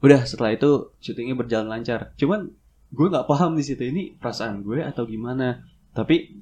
udah 0.00 0.20
setelah 0.22 0.50
itu 0.52 0.70
syutingnya 0.98 1.34
berjalan 1.34 1.66
lancar 1.66 2.14
cuman 2.14 2.54
gue 2.88 3.06
nggak 3.10 3.26
paham 3.26 3.58
di 3.58 3.64
situ 3.66 3.82
ini 3.82 4.14
perasaan 4.14 4.62
gue 4.62 4.78
atau 4.80 5.02
gimana 5.04 5.66
tapi 5.90 6.38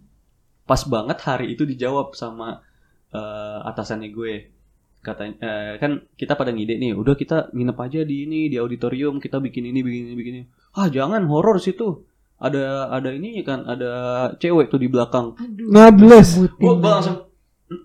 pas 0.64 0.81
banget 0.85 1.18
hari 1.22 1.53
itu 1.53 1.64
dijawab 1.64 2.12
sama 2.12 2.61
eh, 3.09 3.59
atasannya 3.64 4.12
gue 4.12 4.53
katanya 5.00 5.35
eh, 5.40 5.74
kan 5.77 6.00
kita 6.12 6.33
pada 6.33 6.48
ngide 6.48 6.77
nih 6.77 6.92
udah 6.92 7.12
kita 7.12 7.53
nginep 7.53 7.77
aja 7.79 8.00
di 8.05 8.24
ini 8.24 8.48
di 8.48 8.57
auditorium 8.57 9.16
kita 9.16 9.37
bikin 9.37 9.68
ini 9.68 9.81
bikin 9.81 10.03
ini 10.09 10.16
bikin 10.16 10.35
ini 10.35 10.46
ah 10.75 10.87
jangan 10.91 11.23
horor 11.31 11.63
situ. 11.63 12.05
Ada 12.39 12.91
ada 12.91 13.09
ini 13.15 13.41
kan 13.47 13.65
ada 13.65 13.93
cewek 14.37 14.69
tuh 14.69 14.83
di 14.83 14.91
belakang. 14.91 15.39
Aduh. 15.39 15.71
Ngables. 15.71 16.29
sebutin 16.35 16.77
gue 16.83 16.91
langsung. 16.91 17.19
"Hmm, 17.71 17.83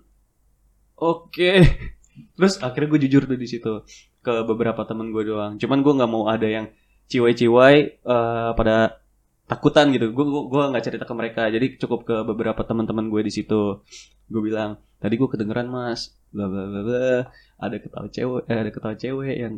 oke. 0.98 1.52
Terus 2.36 2.54
akhirnya 2.60 2.88
gue 2.92 3.00
jujur 3.08 3.22
tuh 3.24 3.38
di 3.38 3.48
situ 3.48 3.72
ke 4.20 4.32
beberapa 4.44 4.84
temen 4.84 5.14
gue 5.14 5.24
doang. 5.24 5.56
Cuman 5.56 5.80
gue 5.80 5.92
nggak 5.96 6.10
mau 6.10 6.28
ada 6.28 6.44
yang 6.44 6.66
ciwai-ciwai 7.08 7.76
eh, 8.04 8.50
pada 8.58 9.00
takutan 9.48 9.94
gitu. 9.94 10.12
Gue 10.12 10.24
gue 10.26 10.62
nggak 10.70 10.84
cerita 10.84 11.04
ke 11.08 11.14
mereka. 11.16 11.48
Jadi 11.48 11.80
cukup 11.80 12.00
ke 12.04 12.16
beberapa 12.26 12.60
teman-teman 12.66 13.08
gue 13.08 13.22
di 13.24 13.32
situ. 13.32 13.80
Gue 14.28 14.42
bilang 14.44 14.82
tadi 15.00 15.14
gue 15.16 15.28
kedengeran 15.30 15.70
mas. 15.72 16.12
Bla 16.34 16.46
bla 16.50 16.68
bla 16.68 16.80
bla. 16.84 17.08
Ada 17.56 17.76
ketawa 17.80 18.06
cewek 18.12 18.42
eh, 18.50 18.58
ada 18.60 18.70
ketawa 18.70 18.94
cewek 18.98 19.36
yang 19.40 19.54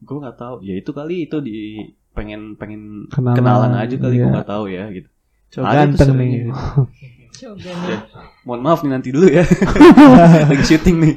gue 0.00 0.16
nggak 0.16 0.38
tahu. 0.38 0.56
Ya 0.64 0.74
itu 0.80 0.90
kali 0.96 1.28
itu 1.28 1.36
di 1.44 1.58
pengen 2.20 2.42
pengen 2.54 3.08
Kenalan, 3.08 3.32
kenalan 3.34 3.72
aja 3.74 3.94
kali 3.96 4.12
gue 4.12 4.20
iya. 4.20 4.28
nggak 4.30 4.46
tahu 4.46 4.64
ya 4.68 4.84
gitu 4.90 5.08
Cowok 5.50 5.64
tuh 5.64 5.74
ganteng 5.74 6.10
nih. 6.14 6.28
gitu. 6.44 6.82
Ya. 7.40 8.04
mohon 8.44 8.60
maaf 8.60 8.84
nih 8.84 8.92
nanti 8.92 9.08
dulu 9.08 9.24
ya 9.24 9.40
lagi 10.50 10.60
syuting 10.62 10.96
nih 10.98 11.14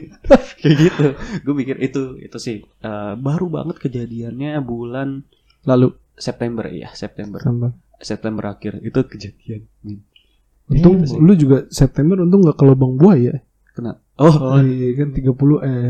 kayak 0.58 0.76
gitu 0.80 1.06
gue 1.44 1.54
pikir 1.58 1.76
itu 1.78 2.02
itu 2.18 2.38
sih 2.38 2.58
eh, 2.64 3.14
baru 3.18 3.52
banget 3.52 3.76
kejadiannya 3.78 4.56
bulan 4.58 5.28
lalu 5.64 5.92
September 6.16 6.64
ya 6.66 6.88
September 6.94 7.38
September. 7.38 7.70
September 8.00 8.44
akhir 8.50 8.80
itu 8.80 9.00
kejadian 9.04 9.68
Hmm. 9.84 10.00
untung 10.72 10.96
Iya 10.98 11.12
sih. 11.12 11.20
lu 11.20 11.34
juga 11.36 11.58
September 11.68 12.16
untung 12.18 12.40
nggak 12.42 12.56
ke 12.56 12.64
lubang 12.64 12.96
buaya 12.96 13.44
kena 13.70 14.00
oh 14.16 14.32
oh 14.32 14.60
iya 14.60 14.96
kan 14.96 15.12
30 15.12 15.28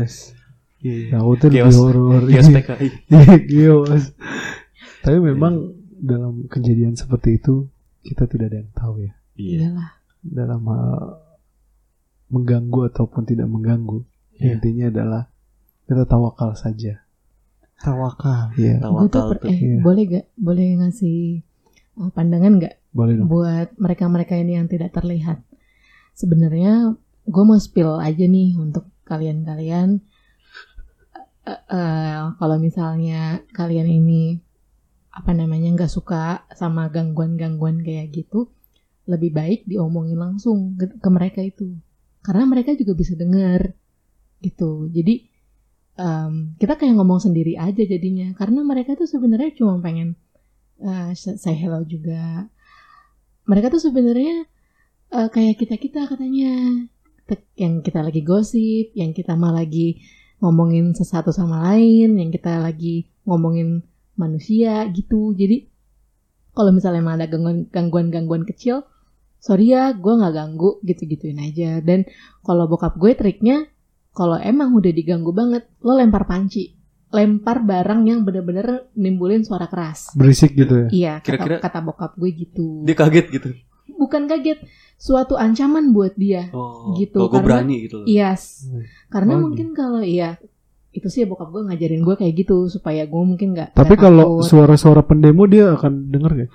s 0.02 0.34
iya 0.80 1.14
ya 1.14 1.18
hotel 1.22 1.48
lebih 1.48 1.62
Chaos. 1.64 1.78
horor 1.78 2.22
Kios 2.26 2.48
PKI 2.50 2.88
Iya, 3.06 3.34
kios. 3.40 4.02
Tapi 5.04 5.18
memang 5.20 5.54
dalam 6.00 6.48
kejadian 6.48 6.96
seperti 6.96 7.36
itu 7.36 7.68
kita 8.00 8.24
tidak 8.24 8.46
ada 8.52 8.58
yang 8.64 8.72
tahu 8.72 8.94
ya 9.00 9.12
iya 9.36 9.58
Iyalah. 9.68 9.90
dalam 10.20 10.60
hal 10.64 10.94
mengganggu 12.28 12.80
ataupun 12.90 13.22
tidak 13.24 13.46
mengganggu. 13.46 14.02
Iya. 14.34 14.58
Intinya 14.58 14.86
adalah 14.90 15.22
kita 15.86 16.02
tawakal 16.08 16.56
saja. 16.56 17.04
Tawakal. 17.78 18.56
Iya, 18.56 18.80
tawakal 18.80 19.36
per- 19.36 19.40
tuh 19.44 19.50
eh, 19.52 19.58
Iya. 19.60 19.78
boleh 19.84 20.02
gak? 20.08 20.26
Boleh 20.34 20.66
ngasih 20.80 21.18
uh, 22.00 22.10
pandangan 22.10 22.58
gak 22.58 22.74
boleh 22.90 23.14
dong. 23.20 23.26
buat 23.28 23.68
mereka-mereka 23.76 24.34
ini 24.40 24.56
yang 24.56 24.66
tidak 24.66 24.90
terlihat? 24.90 25.44
Sebenarnya 26.14 26.96
gue 27.24 27.44
mau 27.44 27.58
spill 27.58 28.00
aja 28.00 28.24
nih 28.24 28.56
untuk 28.56 28.88
kalian-kalian. 29.04 30.00
Eh, 31.44 31.60
eh, 31.70 32.18
kalau 32.40 32.56
misalnya 32.56 33.44
kalian 33.52 33.84
ini 33.84 34.40
apa 35.14 35.30
namanya 35.30 35.70
nggak 35.78 35.92
suka 35.94 36.42
sama 36.58 36.90
gangguan-gangguan 36.90 37.86
kayak 37.86 38.10
gitu, 38.10 38.50
lebih 39.06 39.30
baik 39.30 39.60
diomongin 39.62 40.18
langsung 40.18 40.74
ke, 40.74 41.08
mereka 41.08 41.38
itu, 41.38 41.78
karena 42.26 42.50
mereka 42.50 42.74
juga 42.74 42.98
bisa 42.98 43.14
dengar 43.14 43.78
gitu. 44.42 44.90
Jadi 44.90 45.30
em, 45.94 46.58
kita 46.58 46.74
kayak 46.74 46.98
ngomong 46.98 47.22
sendiri 47.22 47.54
aja 47.54 47.86
jadinya, 47.86 48.34
karena 48.34 48.66
mereka 48.66 48.98
tuh 48.98 49.06
sebenarnya 49.06 49.54
cuma 49.54 49.78
pengen 49.78 50.18
eh, 50.82 51.14
say 51.14 51.54
hello 51.54 51.86
juga. 51.86 52.50
Mereka 53.46 53.70
tuh 53.70 53.86
sebenarnya 53.86 54.50
eh, 55.14 55.28
kayak 55.30 55.62
kita 55.62 55.78
kita 55.78 56.00
katanya, 56.10 56.82
yang 57.54 57.86
kita 57.86 58.02
lagi 58.02 58.20
gosip, 58.26 58.90
yang 58.98 59.14
kita 59.14 59.38
mah 59.38 59.54
lagi 59.54 60.02
ngomongin 60.42 60.90
sesuatu 60.92 61.30
sama 61.30 61.70
lain, 61.70 62.18
yang 62.18 62.34
kita 62.34 62.58
lagi 62.58 63.06
ngomongin 63.24 63.86
manusia 64.14 64.86
gitu. 64.88 65.32
Jadi 65.32 65.66
kalau 66.50 66.70
misalnya 66.70 67.00
emang 67.00 67.16
ada 67.16 67.26
gangguan- 67.26 67.66
gangguan-gangguan 67.66 68.44
kecil, 68.44 68.86
sorry 69.36 69.70
ya, 69.70 69.90
gue 69.90 70.12
nggak 70.12 70.32
ganggu 70.32 70.78
gitu-gituin 70.80 71.38
aja. 71.38 71.78
Dan 71.78 72.06
kalau 72.40 72.64
bokap 72.64 72.94
gue 72.94 73.12
triknya, 73.12 73.66
kalau 74.10 74.36
emang 74.36 74.70
udah 74.72 74.90
diganggu 74.90 75.30
banget, 75.30 75.66
lo 75.80 75.92
lempar 75.92 76.24
panci, 76.24 76.70
lempar 77.10 77.60
barang 77.60 78.00
yang 78.04 78.22
bener-bener 78.22 78.86
nimbulin 78.92 79.42
suara 79.42 79.66
keras. 79.66 80.14
Berisik 80.14 80.54
gitu 80.54 80.74
ya. 80.76 80.88
Iya, 80.88 81.12
kata, 81.16 81.26
Kira-kira- 81.26 81.60
kata 81.60 81.78
bokap 81.80 82.12
gue 82.14 82.30
gitu. 82.32 82.82
dia 82.82 82.94
kaget 82.94 83.26
gitu 83.30 83.50
Bukan 83.94 84.26
kaget, 84.26 84.58
suatu 84.96 85.34
ancaman 85.34 85.90
buat 85.90 86.14
dia. 86.14 86.50
oh 86.50 86.94
Gitu, 86.94 87.14
oh, 87.16 87.26
gue 87.26 87.36
karena- 87.36 87.46
berani 87.60 87.76
gitu 87.82 87.96
loh 88.00 88.06
Yes. 88.06 88.64
Hmm. 88.64 88.82
Karena 89.08 89.32
Oh, 89.34 89.40
mungkin 89.44 89.70
kalau 89.70 90.00
iya 90.00 90.38
itu 90.94 91.10
sih 91.10 91.26
bokap 91.26 91.50
gue 91.50 91.66
ngajarin 91.66 92.06
gue 92.06 92.14
kayak 92.14 92.34
gitu 92.46 92.70
supaya 92.70 93.02
gue 93.02 93.22
mungkin 93.26 93.50
nggak 93.58 93.74
Tapi 93.74 93.94
kalau 93.98 94.38
suara-suara 94.46 95.02
pendemo 95.02 95.42
dia 95.50 95.74
akan 95.74 96.14
denger 96.14 96.30
gak? 96.46 96.50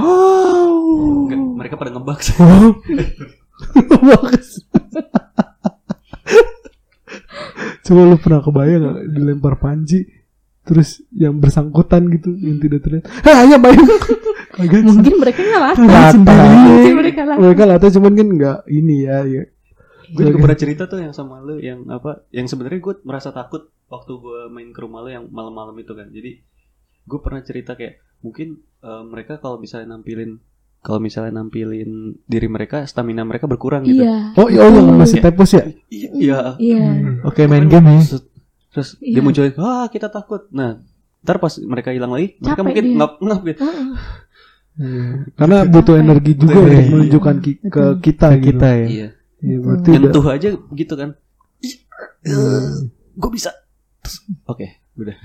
Enggak, 0.00 1.40
mereka 1.60 1.76
pada 1.76 1.92
ngebak 1.92 2.24
sih. 2.24 2.32
Coba 7.82 8.00
lu 8.08 8.16
pernah 8.16 8.40
kebayang 8.40 8.80
gak 8.80 9.12
dilempar 9.12 9.60
panci 9.60 10.08
terus 10.62 11.02
yang 11.10 11.42
bersangkutan 11.42 12.06
gitu 12.14 12.32
yang 12.38 12.62
tidak 12.62 12.86
terlihat. 12.86 13.04
Hah, 13.26 13.42
ya 13.50 13.58
bayang. 13.58 13.82
Mungkin 14.62 15.14
mereka 15.18 15.42
nggak 15.42 15.62
Latah. 15.62 16.14
Mungkin 16.14 16.94
mereka 16.94 17.20
latih 17.26 17.42
Mereka 17.42 17.62
latih 17.66 17.90
cuman 17.98 18.12
kan 18.14 18.28
nggak 18.30 18.58
ini 18.70 18.96
ya. 19.04 19.26
ya. 19.26 19.42
Gue 20.12 20.24
juga 20.24 20.38
pernah 20.40 20.58
cerita 20.58 20.82
tuh 20.84 20.98
yang 20.98 21.10
sama 21.10 21.38
lu 21.38 21.56
yang 21.56 21.88
apa 21.88 22.24
yang 22.28 22.44
sebenarnya 22.44 22.80
gue 22.80 22.94
merasa 23.02 23.30
takut 23.30 23.62
waktu 23.86 24.12
gue 24.14 24.40
main 24.48 24.68
ke 24.68 24.78
rumah 24.78 25.00
lu 25.00 25.10
yang 25.10 25.24
malam-malam 25.26 25.72
itu 25.74 25.90
kan 25.90 26.06
jadi 26.06 26.38
gue 27.02 27.18
pernah 27.18 27.40
cerita 27.40 27.72
kayak 27.72 27.96
mungkin 28.20 28.48
eh, 28.78 29.02
mereka 29.04 29.36
kalau 29.36 29.56
misalnya 29.56 29.92
nampilin 29.92 30.38
kalau 30.78 30.98
misalnya 30.98 31.32
nampilin 31.36 31.90
diri 32.22 32.46
mereka 32.46 32.84
stamina 32.84 33.22
mereka 33.22 33.44
berkurang 33.44 33.82
gitu 33.82 34.02
Iya. 34.02 34.34
Oh, 34.34 34.46
iya, 34.46 34.60
oh 34.60 34.70
yang 34.70 34.96
masih 34.96 35.16
Iya. 35.16 35.24
tepos 35.24 35.50
ya? 35.52 35.64
Iya 35.88 36.40
Iya. 36.56 36.84
Oke 37.22 37.46
main 37.46 37.66
game 37.66 37.86
ya. 37.88 38.18
Terus, 38.68 38.98
Iya. 38.98 39.14
dia 39.14 39.22
munculin 39.22 39.54
wah 39.56 39.86
kita 39.86 40.08
takut 40.08 40.50
nah 40.50 40.82
ntar 41.20 41.38
pas 41.38 41.54
mereka 41.56 41.90
hilang 41.90 42.10
lagi 42.10 42.34
mereka 42.36 42.50
Capek 42.52 42.66
mungkin 42.66 42.84
dia. 42.84 42.96
ngap 42.96 43.12
ngap 43.16 43.40
gitu 43.44 43.60
Heeh. 43.62 43.86
Iya. 44.74 45.06
Karena 45.32 45.56
butuh 45.64 45.84
Capek. 45.92 46.02
energi 46.02 46.32
juga 46.34 46.52
Betul. 46.52 46.66
untuk 46.66 46.86
menunjukkan 46.90 47.36
ki- 47.38 47.60
ke 47.64 47.84
kita 48.00 48.26
Ke 48.26 48.36
gitu. 48.36 48.46
kita 48.48 48.68
ya. 48.72 48.86
iya 48.88 49.08
Iya, 49.42 49.56
berarti 49.58 49.88
udah 49.88 50.00
nyentuh 50.00 50.26
aja 50.28 50.48
gitu 50.72 50.94
kan 50.94 51.10
Hmm. 52.22 52.86
gue 53.12 53.30
bisa 53.30 53.50
oke 54.46 54.62
udah 54.94 55.16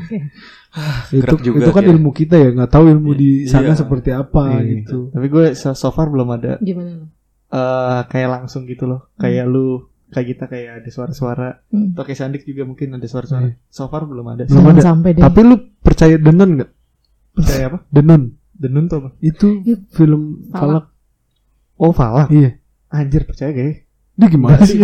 itu, 1.13 1.35
juga 1.43 1.57
itu 1.61 1.71
kan 1.71 1.83
ya. 1.83 1.89
ilmu 1.91 2.09
kita 2.09 2.35
ya, 2.35 2.49
nggak 2.51 2.71
tahu 2.71 2.89
ilmu 2.89 3.11
di 3.13 3.45
sana 3.45 3.73
Iya. 3.73 3.77
seperti 3.77 4.09
apa 4.11 4.57
Iya. 4.57 4.81
gitu. 4.81 4.97
Tapi 5.11 5.27
gue 5.27 5.45
so, 5.53 5.73
so 5.73 5.89
far 5.89 6.07
belum 6.07 6.25
ada 6.31 6.57
Gimana 6.57 6.91
lo? 6.95 7.05
eh 7.47 8.01
kayak 8.07 8.29
langsung 8.31 8.65
gitu 8.65 8.85
loh. 8.85 9.13
Kayak 9.15 9.45
lu 9.45 9.85
kayak 10.07 10.27
kita 10.27 10.43
kayak 10.47 10.71
ada 10.81 10.89
suara-suara. 10.89 11.49
Hmm. 11.69 11.93
Atau 11.93 12.03
kayak 12.03 12.17
Sandik 12.17 12.43
juga 12.43 12.63
mungkin 12.63 12.89
ada 12.91 13.05
suara-suara. 13.05 13.53
So 13.67 13.85
far 13.87 14.03
belum 14.03 14.25
ada. 14.27 14.43
Belum 14.45 14.65
ada. 14.67 14.81
sampai 14.81 15.09
deh. 15.13 15.21
Tapi 15.21 15.39
lu 15.43 15.55
percaya 15.77 16.15
Denon 16.17 16.49
nggak? 16.57 16.71
Percaya 17.35 17.63
apa? 17.67 17.77
Denon 17.87 18.21
Denun 18.51 18.85
tuh 18.87 18.97
apa? 18.99 19.09
itu 19.21 19.47
film 19.91 20.49
Falak. 20.49 20.57
Falak. 20.57 20.85
Oh 21.77 21.93
Falak. 21.93 22.27
Iya. 22.31 22.57
Anjir 22.87 23.21
percaya 23.23 23.51
gak 23.51 23.61
ya? 23.63 23.75
Dia 24.17 24.27
gimana 24.27 24.61
sih? 24.65 24.81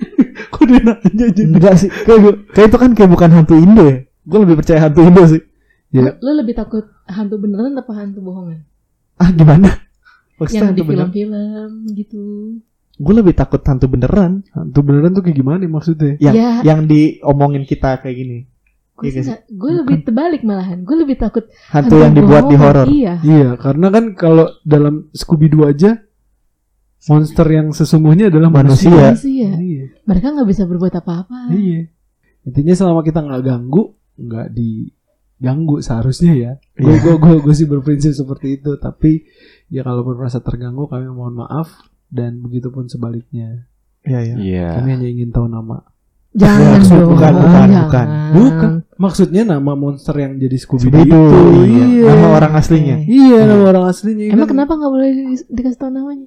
Kok 0.54 0.62
dia 0.64 0.80
nanya 0.80 1.24
aja? 1.26 1.42
Enggak 1.42 1.74
sih. 1.82 1.90
Kayak, 1.90 2.46
kayak 2.54 2.66
itu 2.70 2.78
kan 2.78 2.90
kayak 2.94 3.10
bukan 3.10 3.30
hantu 3.34 3.54
Indo 3.58 3.82
ya. 3.82 3.98
Gue 4.26 4.38
lebih 4.46 4.56
percaya 4.62 4.78
hantu 4.86 5.00
Indo 5.02 5.22
sih. 5.26 5.42
Ya. 5.90 6.14
Lo 6.22 6.30
lebih 6.34 6.54
takut 6.54 6.86
hantu 7.06 7.36
beneran 7.42 7.74
apa 7.74 7.92
hantu 7.94 8.22
bohongan? 8.22 8.62
Ah 9.18 9.30
gimana? 9.34 9.82
Maksudnya 10.38 10.60
Yang 10.60 10.68
hantu 10.70 10.82
di 10.82 10.88
film-film 10.88 11.70
gitu. 11.98 12.22
Gue 12.96 13.14
lebih 13.14 13.34
takut 13.36 13.60
hantu 13.66 13.86
beneran. 13.90 14.46
Hantu 14.54 14.78
beneran 14.80 15.10
tuh 15.12 15.22
kayak 15.26 15.36
gimana 15.36 15.62
maksudnya? 15.68 16.16
Yang 16.22 16.34
Ya. 16.38 16.50
yang 16.64 16.80
diomongin 16.88 17.66
kita 17.68 18.00
kayak 18.00 18.16
gini. 18.16 18.38
Gue 18.96 19.12
sih. 19.12 19.28
gue 19.28 19.72
lebih 19.76 20.08
terbalik 20.08 20.40
malahan. 20.40 20.80
Gue 20.80 21.04
lebih 21.04 21.20
takut 21.20 21.44
Hantu 21.68 22.00
yang 22.00 22.16
dibuat 22.16 22.48
di 22.48 22.56
horor. 22.56 22.88
Iya. 22.88 23.20
Iya, 23.20 23.50
karena 23.60 23.92
kan 23.92 24.16
kalau 24.16 24.48
dalam 24.64 25.12
Scooby 25.12 25.52
Doo 25.52 25.68
aja 25.68 26.00
monster 27.06 27.46
yang 27.46 27.70
sesungguhnya 27.70 28.28
adalah 28.28 28.48
manusia. 28.48 28.90
Manusia. 28.90 29.14
Manusia. 29.14 29.50
Iya. 29.56 29.84
Mereka 30.02 30.26
nggak 30.32 30.48
bisa 30.48 30.62
berbuat 30.64 30.94
apa-apa. 30.94 31.50
Iya. 31.50 31.90
Intinya 32.42 32.74
selama 32.74 33.00
kita 33.00 33.20
nggak 33.20 33.42
ganggu, 33.42 33.82
nggak 34.16 34.46
diganggu 34.50 35.76
seharusnya 35.78 36.32
ya. 36.32 36.52
Gue 36.74 36.92
Iya. 36.92 37.00
gue 37.00 37.14
gue 37.16 37.34
gue 37.40 37.54
sih 37.54 37.66
berprinsip 37.66 38.12
seperti 38.12 38.56
itu. 38.56 38.74
Tapi 38.76 39.22
ya 39.68 39.82
kalau 39.82 40.02
merasa 40.04 40.38
terganggu 40.38 40.86
kami 40.86 41.06
mohon 41.06 41.36
maaf 41.36 41.70
dan 42.06 42.38
begitupun 42.38 42.86
sebaliknya. 42.86 43.66
Iya 44.02 44.20
iya. 44.22 44.34
iya 44.36 44.66
Kami 44.74 44.88
hanya 44.92 45.08
ingin 45.08 45.30
tahu 45.30 45.46
nama. 45.46 45.82
Jangan 46.30 46.78
Maksud- 46.78 47.00
dong. 47.00 47.10
bukan, 47.10 47.32
bukan, 47.34 47.48
jangan. 47.64 47.80
bukan. 47.82 48.06
Bukan. 48.30 48.70
Maksudnya 48.96 49.42
nama 49.44 49.72
monster 49.72 50.14
yang 50.14 50.36
jadi 50.36 50.56
Scooby 50.56 50.88
Doo 50.88 51.00
itu. 51.00 51.20
Iya. 51.64 51.84
Iya. 51.86 52.06
Nama 52.06 52.28
orang 52.30 52.52
aslinya. 52.54 52.96
Iya, 53.00 53.38
nama 53.44 53.64
orang 53.66 53.84
aslinya. 53.88 54.24
Emang 54.28 54.44
kan. 54.44 54.52
kenapa 54.52 54.72
nggak 54.74 54.92
boleh 54.92 55.10
di- 55.12 55.46
dikasih 55.48 55.78
tahu 55.78 55.90
namanya? 55.90 56.26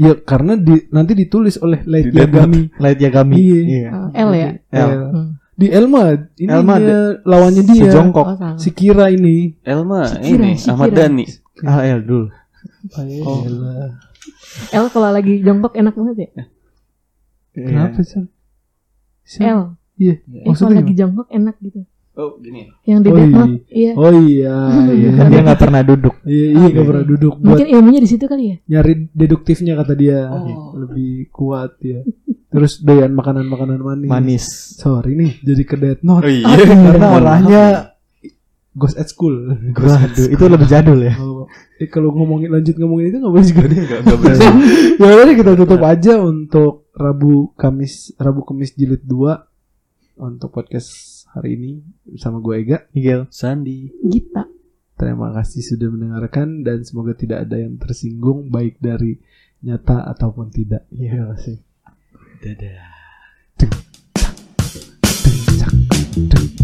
Ya 0.00 0.16
karena 0.16 0.56
di, 0.56 0.88
nanti 0.88 1.12
ditulis 1.12 1.60
oleh 1.60 1.84
Light 1.84 2.08
Di 2.08 2.16
Yagami. 2.24 2.72
Light 2.80 2.96
Yagami. 3.04 3.36
Iya. 3.36 3.60
Iya. 3.60 3.88
Oh, 3.92 4.08
L 4.16 4.30
ya. 4.32 4.50
L. 4.72 4.80
L. 4.80 5.02
Hmm. 5.12 5.30
Di 5.60 5.68
Elma, 5.68 6.16
ini 6.40 6.48
Elma 6.48 6.74
dia 6.80 7.00
lawannya 7.20 7.62
dia. 7.68 7.84
Si 7.84 7.92
jongkok. 7.92 8.26
Oh. 8.32 8.56
Si 8.56 8.72
Kira 8.72 9.12
ini. 9.12 9.60
Elma 9.60 10.08
Shikira, 10.08 10.44
ini 10.48 10.56
Shikira. 10.56 10.72
Ahmad 10.72 10.90
Dhani 10.96 11.24
Ah 11.68 11.84
L 11.84 12.00
dulu. 12.00 12.26
Oh. 13.28 13.44
L 14.72 14.84
kalau 14.88 15.10
lagi 15.12 15.44
jongkok 15.44 15.76
enak 15.76 15.92
banget 15.92 16.16
ya. 16.16 16.28
Kenapa 17.52 18.00
sih? 18.00 18.24
Si- 19.20 19.44
L. 19.44 19.76
Iya. 20.00 20.16
Eh, 20.16 20.48
kalau 20.48 20.48
Maksudnya 20.48 20.80
lagi 20.80 20.94
jongkok 20.96 21.28
enak 21.28 21.56
gitu. 21.60 21.84
Oh 22.16 22.36
gini 22.38 22.66
Yang 22.82 22.98
di 23.00 23.08
Oh, 23.10 23.18
iya. 23.18 23.44
Iya. 23.70 23.92
Oh 23.94 24.12
iya, 24.12 24.56
iya. 24.90 25.10
Kan 25.14 25.26
dia 25.32 25.40
nggak 25.42 25.60
pernah 25.60 25.82
duduk. 25.82 26.14
Iya, 26.26 26.46
iya 26.52 26.66
gak 26.70 26.86
pernah 26.86 27.04
duduk 27.04 27.34
buat 27.36 27.46
Mungkin 27.54 27.66
ilmunya 27.68 28.00
di 28.02 28.08
situ 28.10 28.24
kali 28.24 28.44
ya. 28.44 28.56
nyari 28.66 28.92
deduktifnya 29.12 29.72
kata 29.76 29.92
dia. 29.94 30.26
Oh. 30.26 30.74
Lebih 30.74 31.30
kuat 31.30 31.78
ya. 31.80 32.02
Terus 32.50 32.82
doyan 32.82 33.14
makanan-makanan 33.14 33.78
manis. 33.78 34.10
Manis. 34.10 34.44
Sorry 34.74 35.14
nih, 35.14 35.38
jadi 35.40 35.62
ke 35.62 35.76
Death 35.78 36.02
Note. 36.02 36.26
oh 36.26 36.32
iya 36.32 36.50
Karena 36.90 37.06
arahnya 37.14 37.64
Ghost 38.70 38.98
at 38.98 39.06
School. 39.06 39.50
Waduh, 39.74 40.26
itu 40.30 40.44
lebih 40.46 40.66
jadul 40.66 40.98
ya. 40.98 41.14
Oh, 41.18 41.46
eh, 41.78 41.86
kalau 41.86 42.10
ngomongin 42.10 42.50
lanjut 42.50 42.74
ngomongin 42.74 43.10
itu 43.10 43.18
nggak 43.18 43.32
boleh 43.34 43.46
juga. 43.46 43.62
Nggak- 43.66 44.02
nggak 44.02 44.18
berasa. 44.18 44.46
ya 45.02 45.10
udah 45.14 45.34
kita 45.34 45.52
tutup 45.54 45.82
aja 45.82 46.12
untuk 46.18 46.90
Rabu 46.90 47.50
Kamis 47.54 48.14
Rabu 48.14 48.42
Kamis 48.42 48.74
jilid 48.74 49.02
2 49.02 49.42
untuk 50.20 50.50
podcast 50.50 50.90
hari 51.34 51.56
ini 51.56 51.72
bersama 52.06 52.42
gue 52.42 52.54
Ega. 52.58 52.78
Miguel. 52.94 53.30
Sandi 53.30 53.90
Gita. 54.02 54.46
Terima 54.98 55.32
kasih 55.32 55.64
sudah 55.64 55.88
mendengarkan 55.88 56.60
dan 56.60 56.84
semoga 56.84 57.16
tidak 57.16 57.48
ada 57.48 57.56
yang 57.56 57.80
tersinggung 57.80 58.52
baik 58.52 58.76
dari 58.82 59.16
nyata 59.64 60.04
ataupun 60.12 60.52
tidak. 60.52 60.84
Iya 60.92 61.32
sih. 61.40 61.56
dadah 62.40 63.00
cak, 65.60 65.72
deng, 66.16 66.59